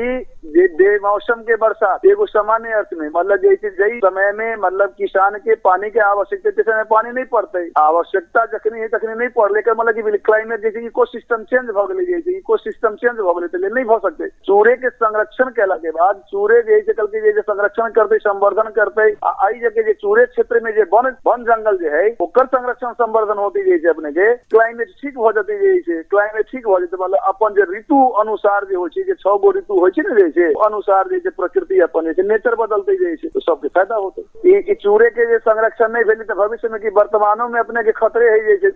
जे 0.74 0.88
मौसम 0.98 1.40
के 1.42 1.56
बरसात, 1.56 2.04
एगो 2.06 2.26
सामान्य 2.26 2.72
अर्थ 2.74 2.88
में 2.98 3.06
मतलब 3.08 3.38
जैसे 3.38 3.70
जई 3.72 3.98
समय 4.00 4.30
में 4.32 4.56
मतलब 4.58 4.94
किसान 4.98 5.36
के 5.38 5.54
पानी 5.66 5.90
के 5.90 6.00
आवश्यकता 6.02 6.50
के 6.50 6.62
समय 6.62 6.84
पानी 6.90 7.10
नहीं 7.10 7.24
पड़ते, 7.32 7.62
आवश्यकता 7.78 8.44
जखनी 8.52 8.80
है 8.80 8.88
तखनी 8.88 9.14
नहीं 9.14 9.28
पड़ 9.36 9.50
लेकर 9.52 9.74
मतलब 9.74 9.94
की 9.94 10.18
क्लाइमेट 10.20 10.62
जैसे 10.62 10.84
इको 10.86 11.04
सिस्टम 11.06 11.42
चेंज 11.44 11.70
भ 11.70 11.86
गई 11.90 12.06
जैसे 12.06 12.36
इको 12.36 12.56
सिस्टम 12.58 12.94
चेंज 13.02 13.18
भ 13.18 13.34
गई 13.38 13.48
तो 13.48 13.58
नहीं 13.64 13.84
हो 13.84 13.98
सकते। 13.98 14.28
सूर्य 14.46 14.74
के 14.76 14.90
संरक्षण 14.90 15.50
कैला 15.56 15.76
के 15.76 15.90
बाद, 15.90 16.22
सूर्य 16.26 16.62
जैसे 16.62 16.92
कल 16.92 17.06
के 17.08 17.40
संरक्षण 17.42 17.90
करते, 17.90 18.18
संवर्धन 18.20 18.70
करते 18.76 19.10
आई 19.24 19.60
जगह 19.60 19.82
जो 19.82 19.92
सूर्य 20.02 20.26
क्षेत्र 20.26 20.60
में 20.64 20.72
जो 20.74 20.88
वन 20.94 21.10
वन 21.26 21.44
जंगल 21.44 21.76
जो 21.78 21.90
है 21.96 22.08
संरक्षण, 22.52 22.92
संवर्धन 22.92 23.38
होती 23.38 23.62
जैसे 23.64 23.88
अपने 23.88 24.10
के 24.12 24.32
क्लाइमेट 24.48 24.88
ठीक 25.02 25.16
हो 25.18 25.32
जाती 25.32 25.58
जैसे 25.58 26.02
क्लाइमेट 26.04 26.46
ठीक 26.50 26.66
हो 26.66 26.78
जाते 26.80 26.96
मतलब 27.02 27.21
अपन 27.28 27.54
जो 27.54 27.64
ऋतु 27.70 27.96
अनुसार 28.20 28.64
जो 28.66 28.78
हो 28.80 28.88
जे 28.90 29.14
छह 29.14 29.36
गो 29.42 29.52
ऋतु 29.56 29.78
होइ 29.80 29.90
छै 29.92 30.02
ने 30.08 30.28
जे 30.36 30.46
अनुसार 30.66 31.08
जे 31.14 31.30
प्रकृति 31.30 31.80
अपन 31.86 32.12
जे 32.12 32.22
नेचर 32.28 32.54
बदलते 32.60 32.96
जाइ 33.02 33.16
छै 33.16 33.28
तो 33.28 33.40
सबके 33.40 33.68
फायदा 33.70 33.96
होते। 33.96 34.20
ई 34.50 34.74
चूरे 34.82 35.08
के 35.10 35.26
जे 35.30 35.38
संरक्षण 35.40 35.92
नहीं 35.92 36.04
भेली 36.04 36.24
तो 36.24 36.34
भविष्य 36.36 36.68
में 36.72 36.80
की 36.82 36.94
वर्तमानों 36.98 37.48
में 37.48 37.58
अपने 37.60 37.82
के 37.82 37.92
खतरे 37.98 38.30
है 38.30 38.56
जे 38.58 38.70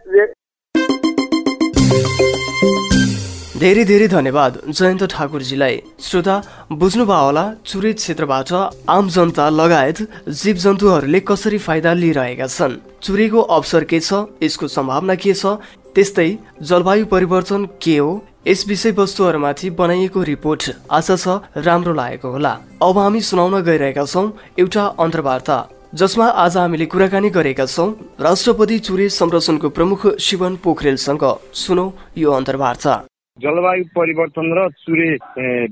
धेरै 3.60 3.84
धेरै 3.84 4.06
धन्यवाद 4.08 4.52
जयन्त 4.68 5.02
ठाकुरजीलाई। 5.10 5.76
श्रोता 6.06 6.34
बुझ्नुभयो 6.72 7.24
होला 7.24 7.44
चुरे 7.66 7.92
क्षेत्रबाट 7.92 8.52
आम 8.96 9.08
जनता 9.08 9.48
लगायत 9.50 9.98
जीव 10.40 10.56
जन्तुहरूले 10.64 11.20
कसरी 11.30 11.58
फाइदा 11.58 11.92
लिइरहेका 11.94 12.46
छन्? 12.48 12.76
चुरेको 13.02 13.40
अवसर 13.56 13.84
के 13.84 14.00
छ? 14.00 14.12
यसको 14.42 14.68
सम्भावना 14.68 15.14
के 15.16 15.32
छ? 15.34 15.56
त्यस्तै 15.94 16.28
जलवायु 16.62 17.06
परिवर्तन 17.08 17.64
के 17.82 17.96
हो? 17.96 18.10
यस 18.46 18.62
विषयवस्तुहरूमाथि 18.68 19.68
बनाइएको 19.78 20.22
रिपोर्ट 20.22 20.62
आशा 20.96 21.14
छ 21.18 21.64
राम्रो 21.66 21.92
लागेको 21.92 22.28
होला। 22.30 22.52
अब 22.78 22.98
हामी 22.98 23.20
सुनाउन 23.20 23.54
गइरहेका 23.66 24.04
छौँ 24.06 24.26
एउटा 24.62 24.84
अन्तर्वार्ता 25.02 25.56
जसमा 25.92 26.26
आज 26.42 26.56
हामीले 26.56 26.86
कुराकानी 26.86 27.30
गरेका 27.34 27.66
छौँ 27.66 27.88
राष्ट्रपति 28.22 28.78
चुरे 28.86 29.08
संरक्षणको 29.10 29.68
प्रमुख 29.68 30.06
शिवन 30.26 30.56
पोखरेलसँग। 30.62 31.24
सुनौ 31.58 31.86
यो 32.18 32.30
अन्तर्वार्ता। 32.32 32.94
जलवायु 33.38 33.84
परिवर्तन 33.98 34.46
र 34.54 34.68
चुरे 34.78 35.10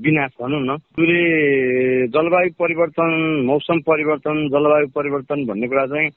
विनाश 0.03 0.31
भनौँ 0.41 0.61
न। 0.67 0.77
चुरे 0.99 1.21
जलवायु 2.11 2.51
परिवर्तन 2.59 3.09
मौसम 3.47 3.79
परिवर्तन 3.87 4.35
जलवायु 4.51 4.87
परिवर्तन 4.91 5.45
भन्ने 5.47 5.67
कुरा 5.71 5.85
चाहिँ 5.95 6.09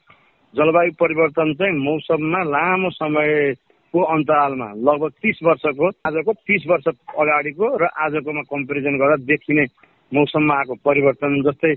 जलवायु 0.53 0.91
परिवर्तन 0.99 1.53
चाहिँ 1.55 1.79
मौसममा 1.79 2.43
लामो 2.51 2.89
समय 2.99 3.55
को 3.93 4.03
अन्तरालमा 4.13 4.69
लगभग 4.87 5.11
तिस 5.21 5.39
वर्षको 5.43 5.87
आजको 6.07 6.33
तिस 6.47 6.63
वर्ष 6.69 6.87
अगाडिको 6.87 7.65
र 7.81 7.89
आजकोमा 8.05 8.41
कम्पेरिजन 8.53 8.97
गर्दा 9.01 9.15
देखिने 9.25 9.65
मौसममा 10.13 10.55
आएको 10.57 10.75
परिवर्तन 10.85 11.41
जस्तै 11.47 11.73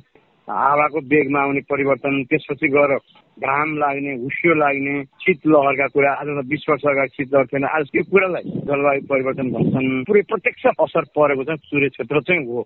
हावाको 0.48 1.00
बेगमा 1.08 1.40
आउने 1.40 1.60
परिवर्तन 1.70 2.22
त्यसपछि 2.30 2.68
गएर 2.68 2.92
घाम 3.40 3.76
लाग्ने 3.78 4.12
हुस्यो 4.22 4.54
लाग्ने 4.54 4.94
शीतलहरका 5.24 5.86
कुरा 5.94 6.12
आज 6.12 6.28
बिस 6.50 6.66
वर्ष 6.70 6.84
अगाडि 6.92 7.14
शीतलहर 7.16 7.46
थिएन 7.46 7.64
आज 7.64 7.84
यो 7.96 8.02
कुरालाई 8.10 8.44
जलवायु 8.68 9.06
परिवर्तन 9.08 9.50
भन्छन्। 9.54 10.04
पुरै 10.04 10.22
प्रत्यक्ष 10.28 10.66
असर 10.84 11.04
परेको 11.16 11.44
चाहिँ 11.44 11.64
सूर्य 11.64 11.88
क्षेत्र 11.88 12.20
चाहिँ 12.20 12.44
हो। 12.46 12.60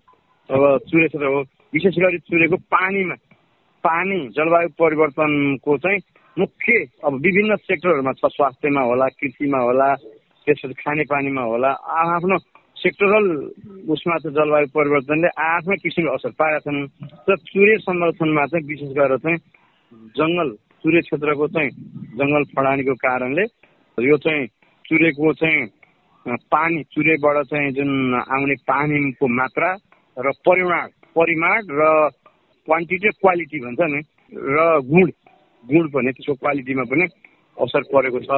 अब 0.51 0.63
सूर्य 0.89 1.07
क्षेत्र 1.09 1.27
हो। 1.27 1.41
विशेष 1.75 1.95
गरी 2.03 2.19
सूर्यको 2.19 2.57
पानीमा 2.75 3.15
पानी 3.85 4.19
जलवायु 4.37 4.69
परिवर्तनको 4.81 5.77
चाहिँ 5.79 6.01
मुख्य 6.37 6.73
अब 7.05 7.15
विभिन्न 7.21 7.57
सेक्टरहरूमा 7.59 8.13
छ 8.13 8.31
स्वास्थ्यमा 8.31 8.83
होला 8.83 9.07
कृषिमा 9.15 9.59
होला 9.59 9.89
त्यसपछि 10.47 10.75
खानेपानीमा 10.75 11.43
होला 11.43 11.71
आफ्नो 11.97 12.39
सेक्टरल 12.77 13.27
उसमा 13.89 14.17
चाहिँ 14.17 14.35
जलवायु 14.35 14.67
परिवर्तनले 14.75 15.29
आफ्नै 15.43 15.77
किसिमको 15.77 16.15
असर 16.15 16.33
पाएका 16.37 16.59
छन् 16.61 16.81
र 17.29 17.37
सूर्य 17.45 17.77
संरक्षणमा 17.79 18.45
चाहिँ 18.47 18.67
विशेष 18.67 18.93
गरेर 18.93 19.19
चाहिँ 19.19 19.39
जङ्गल 20.17 20.53
सूर्य 20.85 21.01
क्षेत्रको 21.01 21.49
चाहिँ 21.49 21.71
जङ्गल 22.15 22.45
फडानीको 22.53 22.95
कारणले 23.01 23.45
यो 23.99 24.17
चाहिँ 24.19 24.47
सूर्यको 24.85 25.33
चाहिँ 25.35 25.67
पानी 26.53 26.83
सूर्यबाट 26.85 27.45
चाहिँ 27.47 27.73
जुन 27.73 27.91
आउने 28.15 28.55
पानीको 28.67 29.29
मात्रा 29.35 29.71
र 30.17 30.33
परिमाण 30.45 30.89
परिमाण 31.17 31.61
र 31.73 32.11
क्वान्टिटी 32.69 33.09
क्वालिटी 33.17 33.59
भन्छ 33.61 33.81
नि 33.89 34.01
र 34.53 34.67
गुण। 34.85 35.11
गुण 35.69 35.85
भने 35.95 36.11
त्यसको 36.13 36.35
क्वालिटीमा 36.35 36.85
पनि 36.91 37.05
असर 37.59 37.83
परेको 37.93 38.21
छ। 38.27 38.31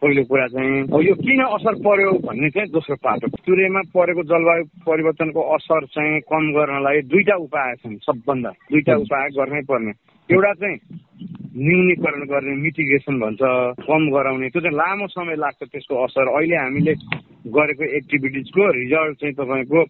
पहिलो 0.00 0.22
कुरा 0.24 0.46
चाहिँ 0.48 0.80
अब 0.88 1.00
यो 1.04 1.14
किन 1.14 1.40
असर 1.44 1.74
पर्यो 1.84 2.10
भन्ने 2.24 2.48
चाहिँ 2.50 2.68
दोस्रो 2.72 2.96
पाटो। 3.04 3.28
सूर्यमा 3.28 3.80
परेको 3.92 4.22
जलवायु 4.32 4.64
परिवर्तनको 4.88 5.40
असर 5.54 5.84
चाहिँ 5.92 6.20
कम 6.24 6.44
गर्नलाई 6.56 7.00
दुईटा 7.04 7.36
उपाय 7.36 7.74
छन् 7.84 8.00
सबभन्दा। 8.08 8.50
दुईटा 8.72 8.94
उपाय 8.96 9.28
गर्नै 9.36 9.60
पर्ने। 9.68 9.92
एउटा 10.32 10.52
चाहिँ 10.56 10.76
न्यूनीकरण 11.52 12.22
गर्ने 12.32 12.54
मिटिगेसन 12.64 13.14
भन्छ 13.20 13.40
कम 13.84 14.02
गराउने। 14.08 14.48
त्यो 14.48 14.60
चाहिँ 14.60 14.76
लामो 14.76 15.06
समय 15.12 15.36
लाग्छ 15.36 15.60
त्यसको 15.68 15.94
असर। 16.04 16.26
अहिले 16.32 16.56
हामीले 16.56 16.94
गरेको 17.52 17.84
एक्टिभिटिजको 18.00 18.62
रिजल्ट 18.72 19.14
चाहिँ 19.20 19.34
तपाईँको 19.36 19.80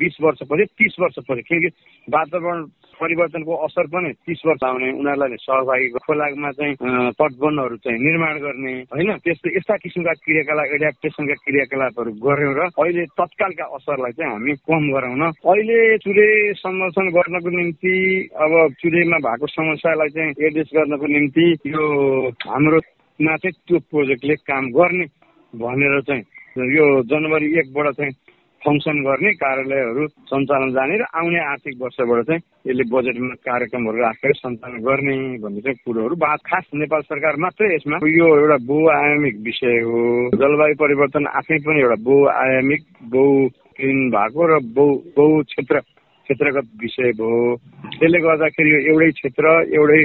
बिस 0.00 0.16
वर्षपछि 0.22 0.64
तिस 0.74 0.96
वर्षपछि 1.00 1.42
किनकि 1.42 1.68
वातावरण 2.08 2.64
परिवर्तनको 3.00 3.54
असर 3.64 3.86
पनि 3.86 4.12
तिस 4.26 4.40
वर्ष 4.46 4.64
आउने 4.64 4.88
उनीहरूलाई 4.92 5.36
सहभागी 5.40 5.88
खोलामा 5.98 6.50
चाहिँ 6.50 6.74
तटबन्धहरू 7.16 7.76
चाहिँ 7.76 7.98
निर्माण 7.98 8.38
गर्ने 8.38 8.72
होइन? 8.90 9.10
त्यस्तो 9.24 9.50
यस्ता 9.56 9.76
किसिमका 9.76 10.12
क्रियाकलाप 10.24 10.74
एड्याप्टेसनका 10.74 11.36
क्रियाकलापहरू 11.44 12.12
गऱ्यौँ 12.20 12.54
र 12.54 12.68
अहिले 12.76 13.04
तत्कालका 13.16 13.64
असरलाई 13.74 14.12
चाहिँ 14.12 14.32
हामी 14.32 14.54
कम 14.68 14.84
गराउन 14.92 15.22
अहिले 15.22 15.78
चुरे 15.98 16.26
संरक्षण 16.56 17.08
गर्नको 17.10 17.50
निम्ति 17.50 17.94
अब 18.36 18.52
चुरेमा 18.80 19.18
भएको 19.18 19.46
समस्यालाई 19.50 20.08
चाहिँ 20.08 20.34
एड्रेस 20.42 20.70
गर्नको 20.74 21.06
निम्ति 21.06 21.46
यो 21.66 21.84
हाम्रोमा 22.46 23.36
चाहिँ 23.36 23.56
त्यो 23.66 23.78
प्रोजेक्टले 23.90 24.34
काम 24.44 24.70
गर्ने 24.76 25.06
भनेर 25.52 26.00
चाहिँ 26.02 26.24
यो 26.74 26.86
जनवरी 27.06 27.48
एकबाट 27.58 27.94
चाहिँ 27.94 28.12
फङ्सन 28.66 28.96
गर्ने 29.02 29.32
कार्यालयहरू 29.32 30.06
सञ्चालन 30.06 30.70
जाने 30.70 30.96
र 30.96 31.04
आउने 31.14 31.40
आर्थिक 31.44 31.74
वर्षबाट 31.82 32.26
चाहिँ 32.26 32.40
यसले 32.66 32.84
बजेटमा 32.92 33.34
कार्यक्रमहरू 33.48 33.98
राखेर 33.98 34.32
सञ्चालन 34.32 34.78
गर्ने 34.78 35.16
भन्ने 35.38 35.60
चाहिँ 35.60 35.78
कुरोहरू 35.84 36.16
बात 36.16 36.40
खास 36.46 36.64
नेपाल 36.74 37.02
सरकार 37.02 37.36
मात्रै 37.36 37.74
यसमा। 37.74 37.96
यो 37.96 38.28
एउटा 38.40 38.56
बहुआयामिक 38.66 39.36
विषय 39.40 39.80
हो। 39.80 40.02
जलवायु 40.36 40.74
परिवर्तन 40.74 41.26
आफै 41.26 41.58
पनि 41.58 41.80
एउटा 41.80 41.98
बहुआयामिक 42.04 42.82
बहु 43.04 43.48
भएको 44.14 44.46
र 44.46 44.58
बहु 44.76 44.92
बहु 45.16 45.42
क्षेत्र 45.42 45.80
क्षेत्रगत 45.80 46.66
विषय 46.82 47.10
भयो। 47.12 47.56
त्यसले 47.98 48.18
गर्दाखेरि 48.20 48.70
यो 48.70 48.80
एउटै 48.92 49.10
क्षेत्र 49.10 49.44
एउटै 49.74 50.02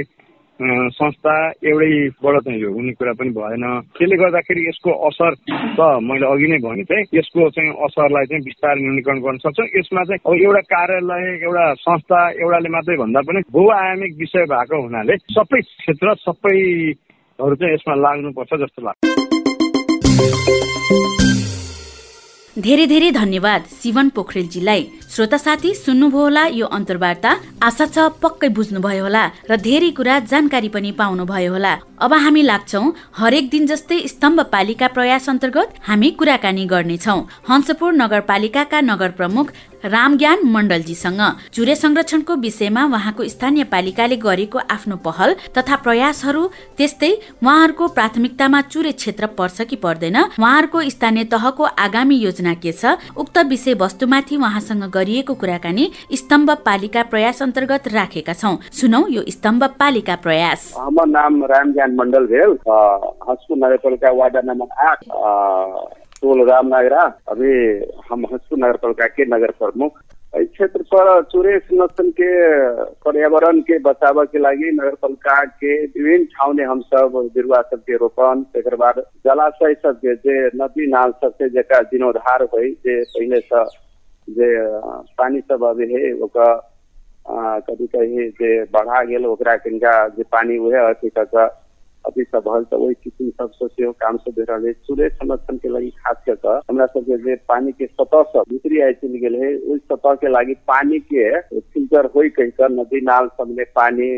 संस्था 0.56 1.34
एउटैबाट 1.68 2.36
चाहिँ 2.44 2.60
यो 2.60 2.72
हुने 2.72 2.92
कुरा 2.96 3.12
पनि 3.12 3.30
भएन। 3.36 3.64
त्यसले 3.92 4.16
गर्दाखेरि 4.16 4.62
यसको 4.68 4.90
असर 5.08 5.32
त 5.76 5.80
मैले 6.00 6.26
अघि 6.32 6.46
नै 6.48 6.58
भने 6.64 6.84
चाहिँ 6.88 7.04
यसको 7.14 7.48
चाहिँ 7.52 7.70
असरलाई 7.86 8.24
चाहिँ 8.24 8.42
बिस्तारै 8.44 8.80
न्यूनीकरण 8.80 9.18
गर्न 9.20 9.36
सक्छौँ। 9.44 9.68
यसमा 9.76 10.02
चाहिँ 10.08 10.20
अब 10.24 10.32
एउटा 10.32 10.62
कार्यालय 10.72 11.24
एउटा 11.44 11.66
संस्था 11.84 12.20
एउटाले 12.40 12.68
मात्रै 12.72 12.96
भन्दा 12.96 13.20
पनि 13.28 13.40
बहुआयामिक 13.52 14.12
विषय 14.18 14.44
भएको 14.48 14.76
हुनाले 14.82 15.16
सबै 15.36 15.60
क्षेत्र 15.60 16.14
सबैहरू 16.24 17.54
चाहिँ 17.60 17.74
यसमा 17.74 17.94
लाग्नुपर्छ 18.00 18.52
जस्तो 18.64 18.80
लाग्छ। 18.88 20.75
धेरै 22.56 22.84
धेरै 22.88 23.10
धन्यवाद 23.12 23.62
शिवन 23.68 24.08
पोखरेलजीलाई। 24.16 24.82
श्रोता 25.12 25.38
साथी 25.38 25.70
सुन्नुभयो 25.76 26.20
होला 26.20 26.44
यो 26.56 26.66
अन्तर्वार्ता? 26.72 27.30
आशा 27.60 27.86
छ 27.92 27.96
पक्कै 28.16 28.48
बुझ्नुभयो 28.56 29.02
होला 29.04 29.24
र 29.44 29.56
धेरै 29.60 29.90
कुरा 29.92 30.14
जानकारी 30.24 30.68
पनि 30.72 30.90
पाउनुभयो 30.96 31.52
होला। 31.52 31.72
अब 32.00 32.12
हामी 32.24 32.42
लाग्छौ 32.48 32.80
हरेक 33.20 33.44
दिन 33.52 33.66
जस्तै 33.68 33.98
स्तम्भ 34.08 34.40
पालिका 34.48 34.88
प्रयास 34.96 35.28
अन्तर्गत 35.28 35.68
हामी 35.84 36.08
कुराकानी 36.16 36.64
गर्नेछौ। 36.72 37.18
हंसपुर 37.44 37.92
नगरपालिकाका 37.92 38.80
नगर 38.80 39.10
प्रमुख 39.20 39.46
रामज्ञान 39.86 40.38
मण्डलजीसँग। 40.46 41.20
चुरे 41.52 41.74
संरक्षणको 41.76 42.34
विषयमा 42.36 42.84
उहाँको 42.86 43.28
स्थानीय 43.28 43.64
पालिकाले 43.64 44.16
गरेको 44.18 44.58
आफ्नो 44.70 44.96
पहल 45.06 45.34
तथा 45.56 45.76
प्रयासहरू 45.76 46.42
त्यस्तै 46.78 47.12
उहाँहरूको 47.42 47.88
प्राथमिकतामा 47.88 48.60
चुरे 48.62 48.92
क्षेत्र 48.92 49.26
पर्छ 49.38 49.62
कि 49.62 49.76
पर्दैन 49.76 50.16
उहाँहरूको 50.16 50.82
स्थानीय 50.90 51.24
तहको 51.32 51.64
आगामी 51.78 52.16
योजना 52.16 52.54
के 52.56 52.72
छ 52.72 52.96
उक्त 53.16 53.38
विषय 53.48 53.74
वस्तुमाथि 53.74 54.36
उहाँसँग 54.38 54.84
गरिएको 54.90 55.34
कुराकानी 55.34 55.90
स्तम्भ 56.14 56.50
पालिका 56.66 57.02
प्रयास 57.12 57.42
अन्तर्गत 57.42 57.88
राखेका 57.88 58.32
छौ। 58.34 58.56
सुनौ 58.72 59.06
यो 59.08 59.22
स्तम्भ 59.28 59.64
पालिका 59.78 60.16
प्रयास। 60.24 60.72
नाम 61.08 61.44
रामज्ञान 61.46 61.94
मण्डल 61.96 62.26
भेल। 62.26 62.56
नगरपालिका 63.56 64.10
वार्ड 64.12 64.36
नम्बर 64.44 64.68
आठ 64.86 65.00
टोल 66.22 66.48
रामनगरा 66.48 67.02
अभी 67.28 67.52
हम 68.10 68.24
हंसपुर 68.32 68.58
नगर 68.58 68.76
पालिका 68.82 69.06
के 69.16 69.24
नगर 69.34 69.50
प्रमुख। 69.58 69.98
इस 70.36 70.48
क्षेत्र 70.52 70.82
पर 70.92 71.22
चूरे 71.32 71.58
संरक्षण 71.58 72.10
के 72.20 72.30
पर्यावरण 73.04 73.60
के 73.68 73.78
बचाव 73.78 74.24
के 74.32 74.38
लगी 74.38 74.70
नगर 74.76 74.94
पालिका 75.02 75.40
के 75.62 75.74
विभिन्न 75.84 76.24
ठाव 76.34 76.52
ने 76.52 76.64
हम 76.64 76.80
सब 76.94 77.12
बिरुआ 77.34 77.60
सब 77.70 77.80
के 77.80 77.96
रोपण 77.96 78.44
एक 78.58 78.74
बाद 78.78 79.02
जलाशय 79.26 79.74
सब 79.74 79.98
के 80.04 80.14
जे 80.14 80.46
नदी 80.62 80.86
नाल 80.90 81.12
सब 81.24 81.34
से 81.38 81.48
जका 81.50 81.80
जीर्णोद्धार 81.92 82.42
हुई 82.54 82.70
जे 82.86 83.02
पहले 83.02 83.40
से 83.40 83.64
जे 84.38 84.48
पानी 85.18 85.40
सब 85.40 85.64
अभी 85.64 85.92
है 85.92 86.12
कभी 87.28 87.86
कहीं 87.86 88.28
जे 88.40 88.50
बढ़ा 88.74 89.00
ओकरा 89.28 89.56
कनिका 89.56 89.96
जे 90.16 90.22
पानी 90.32 90.58
उहे 90.58 90.86
अथी 90.88 91.08
का 91.18 91.46
अभी 92.06 92.24
सब 92.24 92.42
भल 92.46 92.64
तो 92.70 92.78
वही 92.78 92.94
किसिम 93.04 93.30
सब 93.30 93.50
से 93.62 93.90
काम 94.02 94.16
सब 94.18 94.34
रहा 94.40 94.56
है 94.56 94.72
सूर्य 94.82 95.08
संरक्षण 95.10 95.56
के 95.56 95.68
लगी 95.68 95.90
खास 95.98 96.22
कर 96.28 96.60
हमरा 96.70 96.86
सबके 96.86 97.16
जे 97.24 97.34
पानी 97.48 97.72
के 97.72 97.86
सतह 97.86 98.22
से 98.32 98.40
भीतरी 98.50 98.80
आइ 98.80 98.92
चल 99.02 99.16
गेल 99.22 99.38
सतह 99.78 100.14
के 100.14 100.28
लगी 100.28 100.54
पानी 100.68 100.98
के 101.12 101.24
फिल्टर 101.40 102.10
हो 102.14 102.22
कहीं 102.36 102.68
नदी 102.72 103.00
नाल 103.04 103.28
सब 103.40 103.54
पानी 103.76 104.08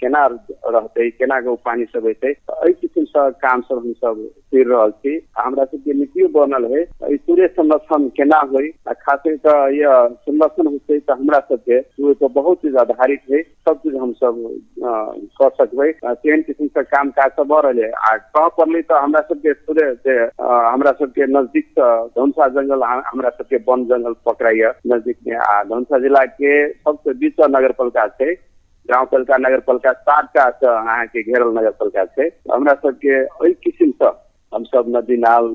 केना 0.00 0.26
रहते 0.26 1.08
केना 1.10 1.40
के 1.40 1.54
पानी 1.64 1.84
सब 1.86 2.06
हेतै 2.06 2.30
एहि 2.30 2.72
किसिम 2.80 3.04
काम 3.16 3.60
सब 3.62 3.76
हम 3.76 3.92
सब 3.94 4.22
कर 4.54 4.66
रहा 4.66 4.88
छी। 4.88 5.14
हमरा 5.38 5.64
सबके 5.64 5.94
नीतियो 5.94 6.28
बनल 6.30 6.64
है 6.72 6.84
सूर्य 7.16 7.46
संरक्षण 7.56 8.08
केना 8.16 8.38
होई 8.52 8.68
खास 8.90 9.22
कर 9.26 9.72
ये 9.74 9.92
संरक्षण 10.26 10.66
होते 10.66 10.98
तो 11.00 11.14
हमरा 11.14 11.38
सबके 11.48 11.80
तो 12.12 12.28
बहुत 12.30 12.58
चीज 12.62 12.76
आधारित 12.82 13.22
है 13.32 13.42
सब 13.42 13.78
चीज 13.82 13.94
हम 13.96 14.12
सब 14.14 14.42
कर 15.40 15.50
सकबै। 15.58 15.90
तेहन 16.04 16.42
किसिम 16.42 16.66
से 16.68 16.82
काम 16.84 17.10
काज 17.22 17.30
सब 17.38 17.46
बढ़ 17.54 17.66
रहे 17.66 17.90
आ 18.10 18.16
कह 18.36 18.48
पड़ले 18.58 18.82
तो 18.92 18.98
हमरा 19.06 19.20
सबके 19.32 19.52
पूरे 19.66 19.90
जे 20.06 20.18
हमरा 20.46 20.92
सबके 21.00 21.26
नजदीक 21.38 21.66
धनुषा 21.80 22.48
जंगल 22.60 22.82
हमरा 23.10 23.30
सबके 23.40 23.56
वन 23.68 23.84
जंगल 23.92 24.14
पकड़ाइए 24.28 24.72
नजदीक 24.94 25.16
में 25.28 25.36
आ 25.36 25.62
धनुषा 25.74 25.98
जिला 26.06 26.24
के 26.40 26.52
सबसे 26.72 27.14
बीच 27.24 27.40
नगर 27.56 27.72
पालिका 27.82 28.08
है 28.22 28.32
गाँव 28.90 29.04
पालिका 29.12 29.36
नगर 29.46 29.60
पालिका 29.70 29.92
सात 30.06 30.30
का 30.36 30.44
अहाँ 30.76 31.04
के 31.14 31.22
घेरल 31.22 31.52
नगर 31.58 31.70
पालिका 31.82 32.04
है 32.20 32.28
हमरा 32.54 32.72
सबके 32.86 33.16
एहि 33.22 33.52
किसिम 33.64 33.90
से 34.02 34.10
हम 34.52 34.64
सब 34.74 34.92
नदी 34.96 35.16
नाल 35.26 35.48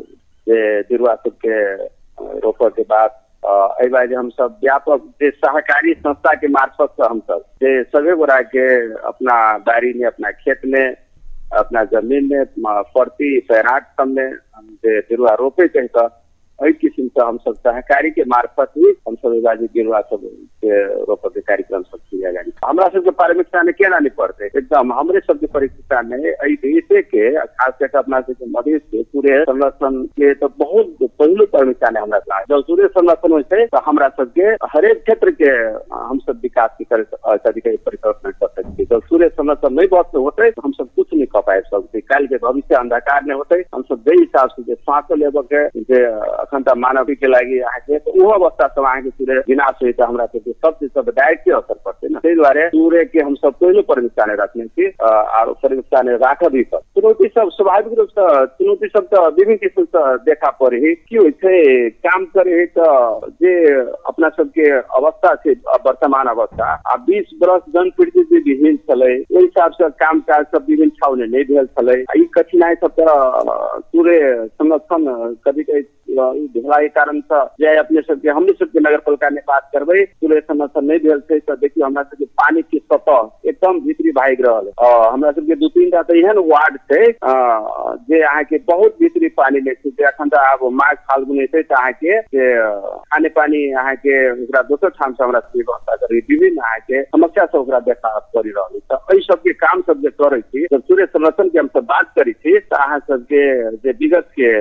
जे 0.47 0.59
बिरुआ 0.89 1.15
सबके 1.25 1.57
रोपे 2.43 2.69
के 2.77 2.83
बाद 2.93 3.23
एहि 3.81 3.89
बार 3.89 4.13
हम 4.13 4.29
सब 4.37 4.55
व्यापक 4.63 5.03
जे 5.21 5.29
सहकारी 5.31 5.93
संस्था 6.05 6.33
के 6.43 6.47
मार्फत 6.55 6.93
से 7.01 7.05
हम 7.09 7.19
सब 7.31 7.43
जे 7.63 7.73
सभी 7.95 8.13
गोरा 8.21 8.39
के 8.55 8.65
अपना 9.11 9.35
बाड़ी 9.67 9.93
में 9.99 10.05
अपना 10.07 10.31
खेत 10.39 10.61
में 10.73 10.85
अपना 11.55 11.83
जमीन 11.83 12.29
में 12.31 12.45
प्रति 12.67 13.45
पैराट 13.49 13.87
सब 13.87 14.07
में 14.07 14.31
जे 14.61 14.99
बिरुआ 14.99 15.33
रोपे 15.33 15.67
कहीं 15.67 15.87
तो 16.59 16.65
एहि 16.65 16.73
किसिम 16.73 17.07
से 17.07 17.23
हम 17.25 17.37
सब 17.37 17.53
सहकारी 17.53 18.09
के 18.11 18.23
मार्फत 18.33 18.71
ही 18.77 18.93
हम 19.07 19.15
सब 19.15 19.33
एगाजी 19.33 19.65
बिरुआ 19.73 19.99
सब 20.01 20.21
के 20.65 20.83
रोपे 21.09 21.29
के 21.29 21.41
कार्यक्रम 21.41 21.81
सब 21.81 21.97
किया 21.97 22.31
जाए। 22.31 22.43
हमरा 22.65 22.87
सबके 22.87 23.09
प्राथमिकता 23.09 23.63
में 23.63 23.73
केना 23.73 23.99
नहीं 23.99 24.09
पड़ते? 24.17 24.45
एकदम 24.45 24.93
हमरे 24.93 25.19
सबके 25.19 25.47
प्राथमिकता 25.47 26.01
में 26.01 26.17
एहि 26.17 26.55
देशे 26.55 27.01
के 27.01 27.31
खास 27.45 27.73
करके 27.79 27.97
अपना 27.97 28.21
सबके 28.21 28.45
मधेश 28.57 28.81
के 28.91 29.03
सूर्य 29.03 29.43
संरक्षण 29.49 30.01
के 30.17 30.33
तो 30.33 30.47
बहुत 30.47 30.95
पहलू 31.03 31.45
ने 31.91 31.99
हमरा 31.99 32.17
लाग 32.17 32.45
जब 32.49 32.63
सूर्य 32.63 32.87
संरक्षण 32.87 33.31
हो 33.31 33.41
तो 33.41 33.81
हमरा 33.85 34.07
सबके 34.07 34.47
हरेक 34.73 35.01
क्षेत्र 35.01 35.31
के 35.41 35.51
हम 35.95 36.19
सब 36.19 36.39
विकास 36.43 36.77
की 36.81 36.85
परिकल्पना 36.91 38.31
कर 38.31 38.47
सकते 38.47 38.85
जब 38.85 39.01
सूर्य 39.03 39.29
संरक्षण 39.29 39.75
नहीं 39.75 39.87
बहुत 39.91 40.11
होते 40.15 40.51
तो 40.51 40.61
हम 40.65 40.71
सब 40.71 40.89
कुछ 40.95 41.07
नहीं 41.13 41.25
कर 41.25 41.41
पाए 41.41 41.61
सकते 41.61 42.01
कल 42.01 42.27
के 42.27 42.35
भविष्य 42.35 42.75
अंधकार 42.75 43.21
नहीं 43.23 43.37
होते 43.37 43.55
हम 43.75 43.81
सब 43.81 44.03
दे 44.09 44.19
हिसाब 44.19 44.49
से 44.49 44.75
सांस 44.75 45.03
लेबे 45.17 45.41
के 45.53 45.67
अखन 46.47 46.63
त 46.63 46.73
मानवी 46.77 47.15
के 47.15 47.27
लागि 47.27 47.59
अहाँके 47.59 47.97
तो 47.99 48.11
वो 48.15 48.29
अवस्था 48.31 48.67
सब 48.67 48.83
अहाँके 48.83 49.09
सूर्य 49.11 49.43
विनाश 49.47 49.81
हुई 49.81 49.91
तो 49.93 50.05
हमरा 50.05 50.25
सबके 50.25 50.51
सब 50.53 50.77
चीज 50.79 50.89
सब 50.91 51.09
डायरेक्टली 51.11 51.53
असर 51.53 51.79
पड़ते 51.85 52.07
ना 52.07 52.19
ताहि 52.19 52.35
दुआरे 52.35 52.67
सूर्य 52.69 53.03
के 53.05 53.19
हम 53.19 53.35
सब 53.37 53.53
पहले 53.55 53.81
प्राथमिकता 53.83 54.25
ने 54.25 54.35
रखने 54.41 54.65
छी 54.67 54.87
और 55.01 55.53
प्राथमिकता 55.53 56.01
ने 56.01 56.15
राखब 56.17 56.61
सब 56.65 56.81
चुनौती 57.07 57.27
सब 57.27 57.49
स्वाभाविक 57.51 57.97
रूप 57.97 58.07
से 58.09 58.45
चुनौती 58.57 58.87
सब 58.87 59.05
तो 59.07 59.21
विभिन्न 59.35 59.55
किस्म 59.57 59.83
से 59.85 60.01
देखा 60.23 60.49
पड़े 60.59 60.77
है। 60.77 60.93
की 60.93 61.15
होइ 61.15 61.31
छै 61.31 61.89
काम 62.03 62.25
करे 62.35 62.53
है 62.59 62.65
तो 62.75 62.87
जे 63.43 63.53
अपना 64.11 64.29
सबके 64.29 64.69
अवस्था 64.99 65.33
छै 65.35 65.53
वर्तमान 65.85 66.27
अवस्था। 66.27 66.71
आ 66.87 66.95
बीस 67.07 67.29
बरस 67.41 67.61
जन 67.75 67.89
पीड़ित 67.97 68.27
जे 68.31 68.39
विहीन 68.47 68.77
छलै 68.89 69.13
ओहि 69.15 69.43
हिसाब 69.43 69.71
से 69.79 69.89
काम 70.03 70.19
काज 70.27 70.45
सब 70.55 70.65
विभिन्न 70.69 71.15
ने 71.15 71.27
नहीं 71.27 71.43
भेल 71.53 71.65
छलै। 71.79 71.99
ई 72.17 72.25
कठिनाई 72.35 72.75
सब 72.83 72.99
तो 72.99 73.05
सूर्य 73.79 74.33
संरक्षण 74.47 75.05
कभी 75.47 75.63
कभी 75.63 75.85
ई 76.09 76.47
भेला 76.53 76.77
के 76.81 76.87
कारण 76.89 77.19
से 77.31 77.39
जे 77.61 77.75
अपने 77.77 78.01
सबके 78.01 78.29
हमने 78.29 78.53
सबके 78.59 78.79
नगर 78.79 78.97
पालिका 79.07 79.29
ने 79.29 79.41
बात 79.47 79.69
करबै 79.73 80.03
चूल्हे 80.05 80.39
संरक्षण 80.41 80.85
नहीं 80.85 80.99
भेल 80.99 81.19
छै 81.29 81.39
तऽ 81.39 81.55
देखियो 81.61 81.85
हमरा 81.85 82.03
सबके 82.03 82.25
पानी 82.41 82.61
के 82.71 82.77
सतह 82.79 83.49
एकदम 83.49 83.79
भीतरी 83.87 84.11
भागि 84.19 84.43
रहल 84.43 84.71
है 84.81 84.93
हमरा 85.07 85.31
सबके 85.31 85.55
दू 85.63 85.67
तीन 85.75 85.89
टा 85.89 86.01
तऽ 86.09 86.19
एहन 86.19 86.39
वार्ड 86.51 86.77
छै 86.91 86.96
अ, 87.05 87.33
जे 88.09 88.21
अहाँके 88.21 88.57
बहुत 88.71 88.95
भीतरी 89.01 89.27
पानी 89.39 89.59
लै 89.67 89.73
छै 89.73 89.89
जे 89.89 90.03
अखन 90.11 90.29
तऽ 90.35 90.69
माघ 90.81 90.93
फाल्गुन 91.09 91.45
तऽ 91.53 91.61
अहाँके 91.75 92.19
जे 92.35 92.47
खाने 93.13 93.29
पानी 93.37 93.61
अहाँके 93.83 94.15
ओकरा 94.31 94.61
दोसर 94.71 94.89
ठाम 94.99 95.13
से 95.13 95.23
हमरा 95.23 95.39
सबके 95.39 95.59
व्यवस्था 95.59 95.95
करी 96.03 96.19
विभिन्न 96.31 96.61
अहाँके 96.61 97.01
समस्या 97.03 97.45
सब 97.45 97.57
ओकरा 97.59 97.79
देखा 97.89 98.17
पड़ि 98.35 98.49
रहल 98.49 98.75
है 98.75 98.79
तऽ 98.95 99.19
सबके 99.27 99.53
काम 99.65 99.81
सब 99.87 100.01
जे 100.01 100.09
करै 100.21 100.39
छी 100.41 100.65
जब 100.73 100.81
सूर्य 100.87 101.05
संरक्षण 101.05 101.49
के 101.49 101.59
हमसब 101.59 101.83
बात 101.91 102.11
करै 102.19 102.31
छी 102.31 102.57
तऽ 102.59 102.77
अहाँ 102.83 102.99
सबके 103.07 103.43
जे 103.85 103.91
विगत 104.03 104.29
के 104.39 104.51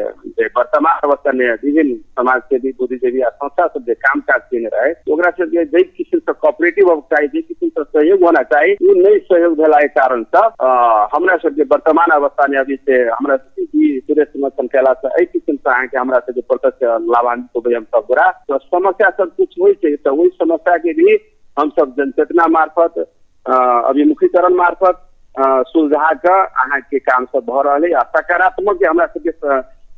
जे 0.41 0.47
वर्तमान 0.59 1.01
अवस्था 1.09 1.33
में 1.41 1.47
विभिन्न 1.65 1.95
समाज 2.21 2.41
सेवी 2.53 2.73
बुद्धिजीवी 2.79 3.21
आ 3.21 3.29
संस्था 3.43 3.67
सब 3.75 3.85
जे 3.87 3.95
काम 4.07 4.21
काज 4.31 4.41
केने 4.51 4.69
रहे 4.77 4.93
ओकरा 5.13 5.31
सबके 5.39 5.65
जै 5.77 5.83
किसिम 5.97 6.21
से 6.21 6.33
कोऑपरेटिव 6.45 6.95
चाही 7.13 7.29
जै 7.35 7.41
किसिम 7.41 7.69
से 7.79 7.85
सहयोग 7.85 8.25
होना 8.25 8.43
चाही 8.55 8.73
उ 8.75 8.95
नहीं 9.03 9.19
सहयोग 9.31 9.57
भेला 9.61 9.81
के 9.81 9.89
कारण 10.01 10.23
से 10.35 10.39
अ, 10.47 10.71
हमरा 11.15 11.37
सबके 11.47 11.63
वर्तमान 11.75 12.16
अवस्था 12.17 12.47
में 12.51 12.59
अभी 12.59 12.77
से 12.79 12.99
हमरा 13.09 13.35
ई 13.61 13.89
सूर्य 14.01 14.25
संरक्षण 14.25 14.67
कैला 14.69 14.93
से 14.95 15.09
एहि 15.11 15.25
किसिम 15.27 15.57
से 15.57 15.71
अहाँके 15.71 15.99
हमरा 15.99 16.19
सबके 16.21 16.41
प्रत्यक्ष 16.43 16.83
लाभान्वित 17.09 17.57
होबै 17.57 17.75
हम 17.75 17.85
सब 17.87 18.05
गोरा। 18.09 18.29
तऽ 18.51 18.59
समस्या 18.67 19.11
सब 19.19 19.35
कुछ 19.37 19.55
होइ 19.61 19.75
छै 19.77 19.95
तऽ 19.99 20.11
ओहि 20.13 20.29
समस्या 20.37 20.77
के 20.79 20.93
भी 20.95 21.17
सब 21.57 21.95
जनचेतना 21.99 22.47
मार्फत 22.51 22.99
अभिमुखीकरण 23.47 24.55
मार्फत 24.55 25.03
सुलझा 25.69 26.13
कऽ 26.17 26.39
अहाँके 26.57 26.99
काम 27.01 27.25
सब 27.27 27.45
भऽ 27.47 27.63
रहल। 27.63 27.95
आ 27.95 28.03
सकारात्मक 28.17 28.79
जे 28.81 28.89
हमरा 28.89 29.07
सबके 29.09 29.31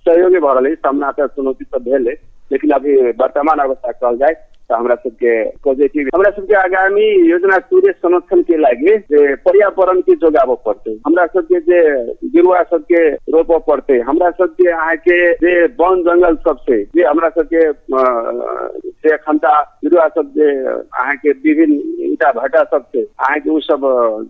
सहयोगे 0.07 0.41
भऽ 0.41 0.55
रहल 0.55 0.67
है 0.67 0.75
सामना 0.77 1.11
तऽ 1.13 1.27
चुनौती 1.37 1.65
सब 1.67 1.83
भेल 1.85 2.09
लेकिन 2.51 2.71
अभी 2.71 2.97
वर्तमान 3.15 3.59
अवस्था 3.59 3.93
कहल 3.93 4.17
जाय 4.19 4.35
हमरा 4.75 4.95
सबके 4.95 5.33
पॉजिटिव 5.65 6.09
हमरा 6.15 6.31
सबके 6.31 6.55
आगामी 6.55 7.05
योजना 7.31 7.59
सूर्य 7.59 7.93
संरक्षण 7.93 8.43
के 8.43 8.57
लागि 8.57 8.97
जे 9.13 9.35
पर्यावरण 9.37 10.01
के 10.01 10.15
जोगाबऽ 10.15 10.55
पड़तै 10.67 10.97
हमरा 11.07 11.27
सबके 11.27 11.61
जे 11.61 11.81
बिरुआ 12.29 12.63
सबके 12.63 13.09
रोपऽ 13.33 13.59
पड़तै 13.67 13.99
हमरा 14.01 14.31
सबके 14.31 14.71
अहाँके 14.71 15.19
जे 15.35 15.55
वन 15.81 16.03
जंगल 16.03 16.37
सब 16.37 16.59
छै 16.69 16.83
जे 16.97 17.05
हमरा 17.05 17.29
सबके 17.29 17.73
से 17.73 19.15
एखनता 19.15 19.55
बिरुआ 19.85 20.09
सब 20.09 20.33
जे 20.37 20.51
अहाँके 20.67 21.31
विभिन्न 21.31 22.08
भट्टा 22.27 22.65
सब 22.65 22.83
छै 22.83 23.03
अहाँके 23.03 23.61
सब 23.61 23.81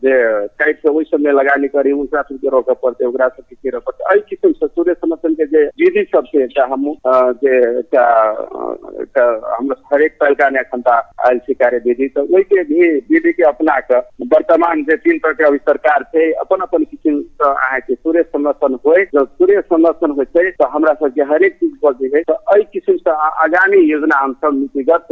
जे 0.04 0.46
काटि 0.46 0.88
ओहि 0.88 1.04
सब 1.04 1.20
में 1.20 1.32
लगानी 1.32 1.68
करी 1.68 1.92
ओकरा 1.92 2.22
सबके 2.22 2.48
रोकऽ 2.48 2.74
पड़तै 2.74 3.04
ओकरा 3.04 3.28
सबके 3.28 3.56
कीरऽ 3.62 3.78
पड़तै 3.78 4.14
एहि 4.14 4.20
किसिम 4.20 4.52
से 4.52 4.66
सूर्य 4.66 4.94
संरक्षण 4.94 5.34
के 5.34 5.46
जे 5.46 5.64
विधि 5.64 6.04
सब 6.16 6.24
छै 6.26 6.42
एकटा 6.42 7.32
जे 7.32 7.78
एकटा 7.78 8.04
हरेक 9.92 10.18
छै 11.38 11.54
कार्य 11.54 11.78
विधि 11.78 12.08
तऽ 12.08 12.20
ओहि 12.20 12.42
के 12.42 12.62
भी 12.62 12.98
वर्तमान 14.34 14.82
जे 14.82 14.96
तीन 14.96 15.18
तरह 15.18 15.32
के 15.32 15.44
अभी 15.44 15.58
सरकार 15.58 16.02
छै 16.02 16.32
अपन 16.32 16.56
अपन 16.60 16.84
किसिम 16.84 17.22
से 17.22 17.48
अहाँके 17.48 17.94
सूर्य 17.94 18.22
संरक्षण 18.22 18.74
होय 18.74 19.04
जब 19.14 19.26
सूर्य 19.26 19.60
संरक्षण 19.60 20.10
होइ 20.10 20.24
छै 20.24 20.50
तऽ 20.50 20.64
हमरा 20.64 20.96
हरेक 21.24 21.52
चीज 21.54 21.70
है 22.14 22.22
तऽ 22.22 22.32
एहि 22.32 22.62
किसिम 22.62 22.96
से 22.96 23.10
आ- 23.10 23.44
आगामी 23.44 23.78
योजना 23.78 24.18
हमसब 24.18 24.50
नीतिगत 24.54 25.06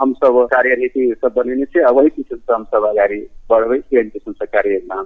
हमसब 0.00 0.48
कार्यनीति 0.52 1.14
सब 1.24 1.32
बनेने 1.36 1.82
आ 1.84 1.90
वही 2.00 2.08
किसिम 2.16 2.38
से 2.38 2.52
हमसब 2.54 2.86
अगाडि 2.90 3.20
बढ़बै 3.50 3.76
एहन 3.78 4.08
किसिम 4.08 4.32
से 4.32 4.46
कार्य 4.46 4.74
योजना 4.74 5.04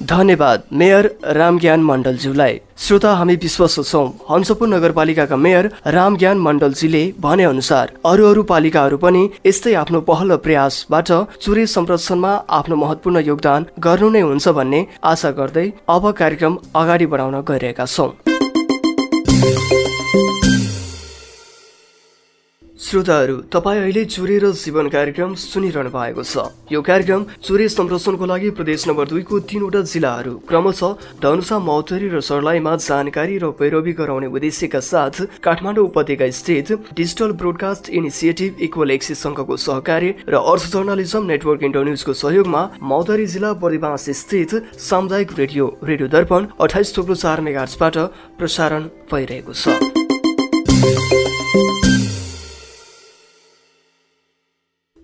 धन्यवाद 0.00 0.62
मेयर 0.80 1.06
रामज्ञान 1.36 1.80
मण्डलज्यूलाई 1.84 2.58
श्रोता 2.78 3.12
हामी 3.20 3.34
विश्वास 3.44 3.78
छौँ 3.90 4.06
हंसपुर 4.28 4.68
नगरपालिकाका 4.68 5.36
मेयर 5.46 5.68
रामज्ञान 5.96 6.38
मण्डलजीले 6.40 7.02
भने 7.20 7.44
अनुसार 7.44 7.92
अरू 8.10 8.26
अरू 8.26 8.42
पालिकाहरू 8.52 8.96
पनि 9.04 9.22
यस्तै 9.46 9.72
आफ्नो 9.82 10.00
पहल 10.10 10.32
र 10.32 10.36
प्रयासबाट 10.44 11.12
चुरे 11.40 11.66
संरक्षणमा 11.74 12.32
आफ्नो 12.58 12.76
महत्वपूर्ण 12.84 13.24
योगदान 13.30 13.66
गर्नु 13.88 14.10
नै 14.10 14.22
हुन्छ 14.28 14.54
भन्ने 14.60 14.84
आशा 15.14 15.30
गर्दै 15.40 15.66
अब 15.96 16.10
कार्यक्रम 16.22 16.58
अगाडि 16.82 17.06
बढाउन 17.16 17.40
गइरहेका 17.50 17.86
छौँ 17.96 18.10
श्रोताहरू 22.78 23.36
तपाईँ 23.52 23.80
अहिले 23.80 24.04
चुरे 24.04 24.38
जीवन 24.54 24.88
कार्यक्रम 24.92 25.34
सुनिरहनु 25.34 25.90
भएको 25.90 26.22
छ। 26.22 26.52
यो 26.72 26.80
कार्यक्रम 26.84 27.24
चुरे 27.40 27.68
संरक्षणको 27.72 28.26
लागि 28.26 28.50
प्रदेश 28.52 28.86
नम्बर 28.88 29.06
दुईको 29.08 29.38
तीनवटा 29.48 29.80
जिल्लाहरू 29.88 30.32
क्रमशः 30.44 30.92
धनुषा 31.24 31.58
मौतरी 31.58 32.08
र 32.12 32.20
सर्लाहीमा 32.20 32.76
जानकारी 32.76 33.38
र 33.40 33.50
पैरवी 33.56 33.92
गराउने 33.96 34.28
उद्देश्यका 34.28 34.80
साथ 34.82 35.40
काठमाडौँ 35.40 35.84
उपत्यका 35.88 36.28
स्थित 36.30 36.72
digital 36.92 37.32
broadcast 37.40 37.88
initiative 37.96 38.60
equal 38.68 38.90
access 38.90 39.22
सङ्घको 39.24 39.56
सहकार्य 39.56 40.14
र 40.28 40.34
अर्थ 40.36 40.64
जर्नलिजम 40.76 41.24
नेटवर्क 41.32 41.62
इन्टरन्युजको 41.64 42.12
सहयोगमा 42.12 42.62
मौतरी 42.84 43.26
जिल्ला 43.34 43.52
बर्दिवास 43.56 44.04
स्थित 44.20 44.50
सामुदायिक 44.84 45.32
रेडियो 45.38 45.64
रेडियो 45.82 46.08
दर्पण 46.12 46.46
अठाइस 46.60 46.96
थोप्लो 46.96 47.14
चार 47.16 47.40
प्रसारण 48.38 48.82
भइरहेको 49.08 49.52
छ। 49.54 51.25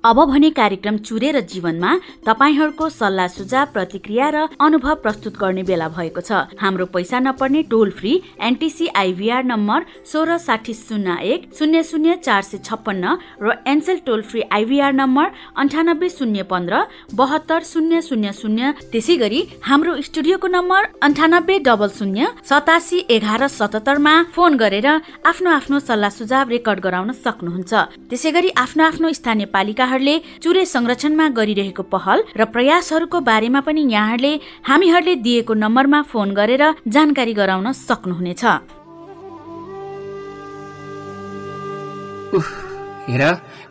अब 0.04 0.18
भने 0.26 0.48
कार्यक्रम 0.50 0.96
चुरे 0.98 1.30
र 1.30 1.40
जीवनमा 1.46 1.90
तपाईँहरूको 2.26 2.88
सल्लाह 2.90 3.26
सुझाव 3.28 3.66
प्रतिक्रिया 3.72 4.28
र 4.34 4.36
अनुभव 4.58 4.94
प्रस्तुत 4.98 5.36
गर्ने 5.38 5.62
बेला 5.62 5.88
भएको 5.88 6.20
छ। 6.20 6.58
हाम्रो 6.58 6.86
पैसा 6.90 7.18
नपर्ने 7.22 7.62
toll 7.70 7.90
free 7.94 8.12
NTC 8.42 8.86
IVR 8.98 9.44
number 9.46 9.86
सोह्र 10.02 10.38
साठी 10.38 10.74
शून्य 10.74 11.16
एक 11.24 11.40
शून्य 11.54 11.82
शून्य 11.86 12.16
चार 12.18 12.42
सय 12.42 12.58
छप्पन्न 12.66 13.14
र 13.42 13.54
Ncell 13.62 13.98
toll 14.02 14.22
free 14.26 14.42
IVR 14.50 14.92
number 14.92 15.30
अन्ठानब्बे 15.54 16.08
शून्य 16.10 16.42
पन्ध्र 16.50 16.82
बहत्तर 17.14 17.62
शून्य 17.62 18.02
शून्य 18.02 18.32
शून्य। 18.34 18.72
त्यसै 18.90 19.16
गरी 19.22 19.40
हाम्रो 19.62 20.00
स्टुडियोको 20.02 20.48
नम्बर 20.48 20.82
अन्ठानब्बे 20.98 21.58
डबल 21.62 21.94
शून्य 21.98 22.26
सतासी 22.42 23.06
एघार 23.06 23.46
सतहत्तरमा 23.46 24.14
फोन 24.34 24.56
गरेर 24.58 24.88
आफ्नो 25.30 25.50
आफ्नो 25.50 25.78
सल्लाह 25.78 26.10
सुझाव 26.18 26.48
रेकर्ड 26.50 26.80
गराउन 26.82 27.12
सक्नुहुन्छ। 27.22 27.72
त्यसै 28.10 28.30
गरी 28.34 28.50
आफ्नो 28.66 28.84
आफ्नो 28.84 29.12
स्थानीय 29.14 29.46
पालिकाहरूले 29.92 30.40
चुरे 30.42 30.64
संरक्षणमा 30.66 31.26
गरिरहेको 31.36 31.82
पहल 31.84 32.18
र 32.36 32.44
प्रयासहरूको 32.48 33.18
बारेमा 33.20 33.60
पनि 33.60 33.82
यहाँहरूले 33.92 34.32
हामीहरूले 34.64 35.14
दिएको 35.20 35.54
नम्बरमा 35.54 36.00
फोन 36.08 36.28
गरेर 36.32 36.62
जानकारी 36.88 37.32
गराउन 37.34 37.72
सक्नुहुनेछ। 37.72 38.44
उफ 42.32 42.48
हेर 43.08 43.22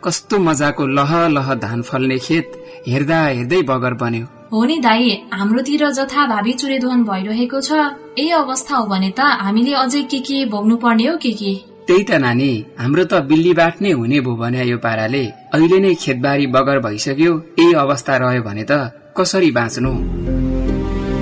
कस्तो 0.04 0.38
मजाको 0.38 0.86
लह 0.86 1.12
लह 1.34 1.48
धान 1.58 1.82
फल्ने 1.82 2.18
खेत 2.18 2.46
हेर्दा 2.86 3.18
हेर्दै 3.26 3.60
बगर 3.66 3.94
बन्यो। 3.98 4.26
हो 4.52 4.64
नि 4.64 4.76
दाई 4.78 5.10
हाम्रोतिर 5.32 5.82
जथाभावी 5.90 6.52
चुरेदोहन 6.60 7.02
भइरहेको 7.02 7.58
छ। 7.60 7.70
यही 8.18 8.30
अवस्था 8.38 8.76
हो 8.76 8.86
भने 8.86 9.10
त 9.10 9.20
हामीले 9.42 9.72
अझै 9.74 10.02
के 10.06 10.18
के 10.20 10.44
भोग्नु 10.52 10.76
पर्ने 10.76 11.06
हो 11.08 11.16
के 11.16 11.32
के? 11.32 11.71
त्यही 11.86 12.02
त 12.08 12.10
नानी 12.24 12.50
हाम्रो 12.80 13.04
त 13.10 13.14
बिल्लीबाट 13.30 13.74
नै 13.82 13.90
हुने 13.98 14.18
भो 14.26 14.32
भने 14.40 14.62
यो 14.64 14.78
पाराले। 14.84 15.24
अहिले 15.54 15.78
नै 15.84 15.94
खेतबारी 16.02 16.46
बगर 16.54 16.78
भइसक्यो 16.86 17.32
यही 17.58 17.72
अवस्था 17.84 18.16
रह्यो 18.22 18.42
भने 18.48 18.64
त 18.70 18.72
कसरी 19.16 19.50
बाँच्नु? 19.58 19.92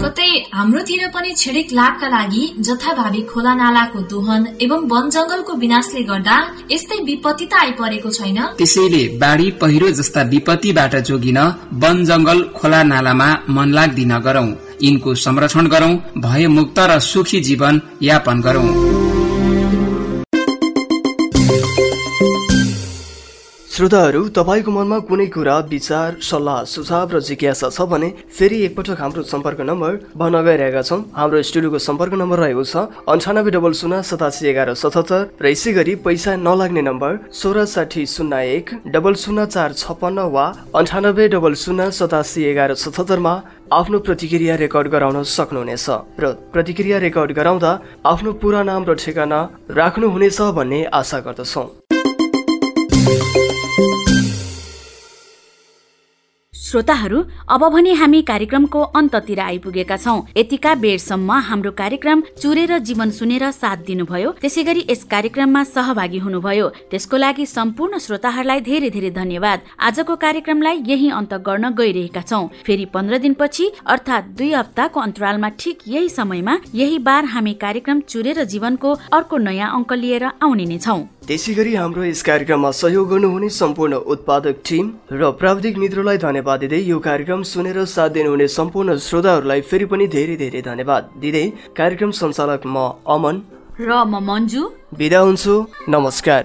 कतै 0.03 0.29
हाम्रोतिर 0.57 1.03
पनि 1.15 1.31
छिडिक 1.41 1.73
लाभका 1.79 2.09
लागि 2.09 2.45
जथाभावी 2.67 3.23
खोला 3.31 3.53
नालाको 3.55 4.01
दोहन 4.13 4.43
एवं 4.65 4.81
वन 4.93 5.05
जंगलको 5.17 5.53
विनाशले 5.65 6.03
गर्दा 6.11 6.37
यस्तै 6.73 6.99
विपत्ति 7.09 7.47
त 7.51 7.55
आइपरेको 7.65 8.11
छैन? 8.19 8.39
त्यसैले 8.59 9.03
बाढी 9.23 9.51
पहिरो 9.61 9.91
जस्ता 9.99 10.23
विपत्तिबाट 10.33 10.97
जोगिन 11.09 11.39
वन 11.83 12.05
जंगल 12.11 12.39
खोला 12.57 12.83
नालामा 12.93 13.29
मन 13.57 13.69
लाग्दी 13.79 14.05
नगरौं 14.13 14.49
यिनको 14.83 15.15
संरक्षण 15.25 15.67
गरौं 15.75 15.93
भय 16.25 16.47
मुक्त 16.57 16.79
र 16.91 16.99
सुखी 17.11 17.41
जीवन 17.49 17.81
यापन 18.03 18.41
गरौं। 18.41 18.90
श्रोताहरू 23.81 24.21
तपाईँको 24.37 24.71
मनमा 24.71 24.99
कुनै 25.09 25.27
कुरा 25.33 25.57
विचार 25.73 26.17
सल्लाह 26.21 26.65
सुझाव 26.69 27.13
र 27.17 27.21
जिज्ञासा 27.25 27.69
छ 27.73 27.81
भने 27.89 28.09
फेरि 28.29 28.57
एकपटक 28.65 29.01
हाम्रो 29.01 29.23
सम्पर्क 29.25 29.61
नम्बर 29.65 29.93
भन्न 30.21 30.43
गइरहेका 30.45 30.83
छौँ। 30.85 31.01
हाम्रो 31.17 31.41
स्टुडियोको 31.49 31.79
सम्पर्क 31.81 32.13
नम्बर 32.21 32.39
रहेको 32.45 32.65
छ 32.69 32.77
अन्ठानब्बे 33.09 33.51
डबल 33.57 33.73
शून्य 33.81 34.03
सतासी 34.05 34.49
एघार 34.53 34.75
सतहत्तर 34.77 35.23
र 35.41 35.47
यसै 35.49 35.73
गरी 35.73 35.95
पैसा 36.05 36.37
नलाग्ने 36.37 36.83
नम्बर 36.91 37.13
सोह्र 37.33 37.65
साठी 37.73 38.05
शून्य 38.05 38.45
एक 38.53 38.67
डबल 38.93 39.15
शून्य 39.17 39.47
चार 39.49 39.73
छप्पन्न 39.81 40.29
वा 40.29 40.45
अन्ठानब्बे 40.77 41.29
डबल 41.33 41.55
शून्य 41.65 41.91
सतासी 41.97 42.45
एघार 42.53 42.75
सतहत्तरमा 42.85 43.35
आफ्नो 43.81 43.99
प्रतिक्रिया 44.05 44.61
रेकर्ड 44.61 44.89
गराउन 44.93 45.23
सक्नुहुनेछ 45.37 45.89
र 46.21 46.37
प्रतिक्रिया 46.53 46.99
रेकर्ड 47.09 47.33
गराउँदा 47.41 47.73
आफ्नो 48.13 48.33
पुरा 48.45 48.63
नाम 48.69 48.85
र 48.85 49.01
ठेगाना 49.01 49.41
राख्नुहुनेछ 49.81 50.41
भन्ने 50.59 50.85
आशा 51.01 51.21
गर्दछौँ। 51.29 51.69
श्रोताहरू 56.71 57.21
अब 57.51 57.63
भने 57.75 57.93
हामी 57.93 58.21
कार्यक्रमको 58.23 58.81
अन्ततिर 58.95 59.41
आइपुगेका 59.41 59.97
छौँ। 59.97 60.21
यतिका 60.37 60.75
बेरसम्म 60.75 61.33
हाम्रो 61.43 61.71
कार्यक्रम 61.73 62.23
चुरेर 62.41 62.79
जीवन 62.79 63.11
सुनेर 63.11 63.51
साथ 63.53 63.77
दिनुभयो। 63.87 64.31
त्यसै 64.41 64.63
गरी 64.63 64.85
यस 64.91 65.03
कार्यक्रममा 65.11 65.63
सहभागी 65.67 66.19
हुनुभयो। 66.19 66.69
त्यसको 66.91 67.17
लागि 67.17 67.47
सम्पूर्ण 67.47 67.99
श्रोताहरूलाई 67.99 68.61
धेरै 68.61 68.91
धेरै 68.91 69.11
धन्यवाद। 69.11 69.61
आजको 69.81 70.17
कार्यक्रमलाई 70.17 70.83
यही 70.87 71.11
अन्त 71.11 71.35
गर्न 71.43 71.75
गइरहेका 71.75 72.23
छौँ। 72.23 72.47
फेरि 72.63 72.85
पन्ध्र 72.95 73.19
दिनपछि 73.19 73.71
अर्थात् 73.87 74.31
दुई 74.39 74.53
हप्ताको 74.55 75.01
अन्तरालमा 75.01 75.49
ठिक 75.59 75.79
यही 75.89 76.09
समयमा 76.09 76.55
यही 76.75 76.99
बार 77.03 77.25
हामी 77.35 77.55
कार्यक्रम 77.59 78.01
चुरेर 78.07 78.45
जीवनको 78.47 78.95
अर्को 79.11 79.37
नयाँ 79.49 79.75
अङ्क 79.75 79.93
लिएर 79.93 80.25
आउने 80.39 80.67
नै 80.67 80.79
छौँ। 80.79 81.03
त्यसै 81.31 81.53
गरी 81.57 81.73
हाम्रो 81.79 82.03
यस 82.05 82.21
कार्यक्रममा 82.27 82.71
सहयोग 82.77 83.05
गर्नुहुने 83.11 83.49
सम्पूर्ण 83.57 83.99
उत्पादक 84.13 84.57
टिम 84.69 84.87
र 85.19 85.29
प्राविधिक 85.41 85.77
मित्रलाई 85.83 86.19
धन्यवाद 86.25 86.59
दिँदै 86.63 86.81
यो 86.87 86.99
कार्यक्रम 87.05 87.43
सुनेर 87.51 87.79
साथ 87.93 88.11
दिनुहुने 88.17 88.49
सम्पूर्ण 88.57 88.97
श्रोताहरूलाई 89.07 89.61
फेरि 89.71 89.87
पनि 89.93 90.07
धेरै 90.17 90.37
धेरै 90.43 90.63
धन्यवाद 90.71 91.03
दिँदै 91.23 91.45
कार्यक्रम 91.79 92.11
सञ्चालक 92.21 92.67
म 92.67 92.77
अमन 93.15 93.37
र 93.79 93.91
म 94.11 94.15
मन्जु। 94.31 94.63
बिदा 94.99 95.21
हुन्छु। 95.27 95.55
नमस्कार। 95.95 96.43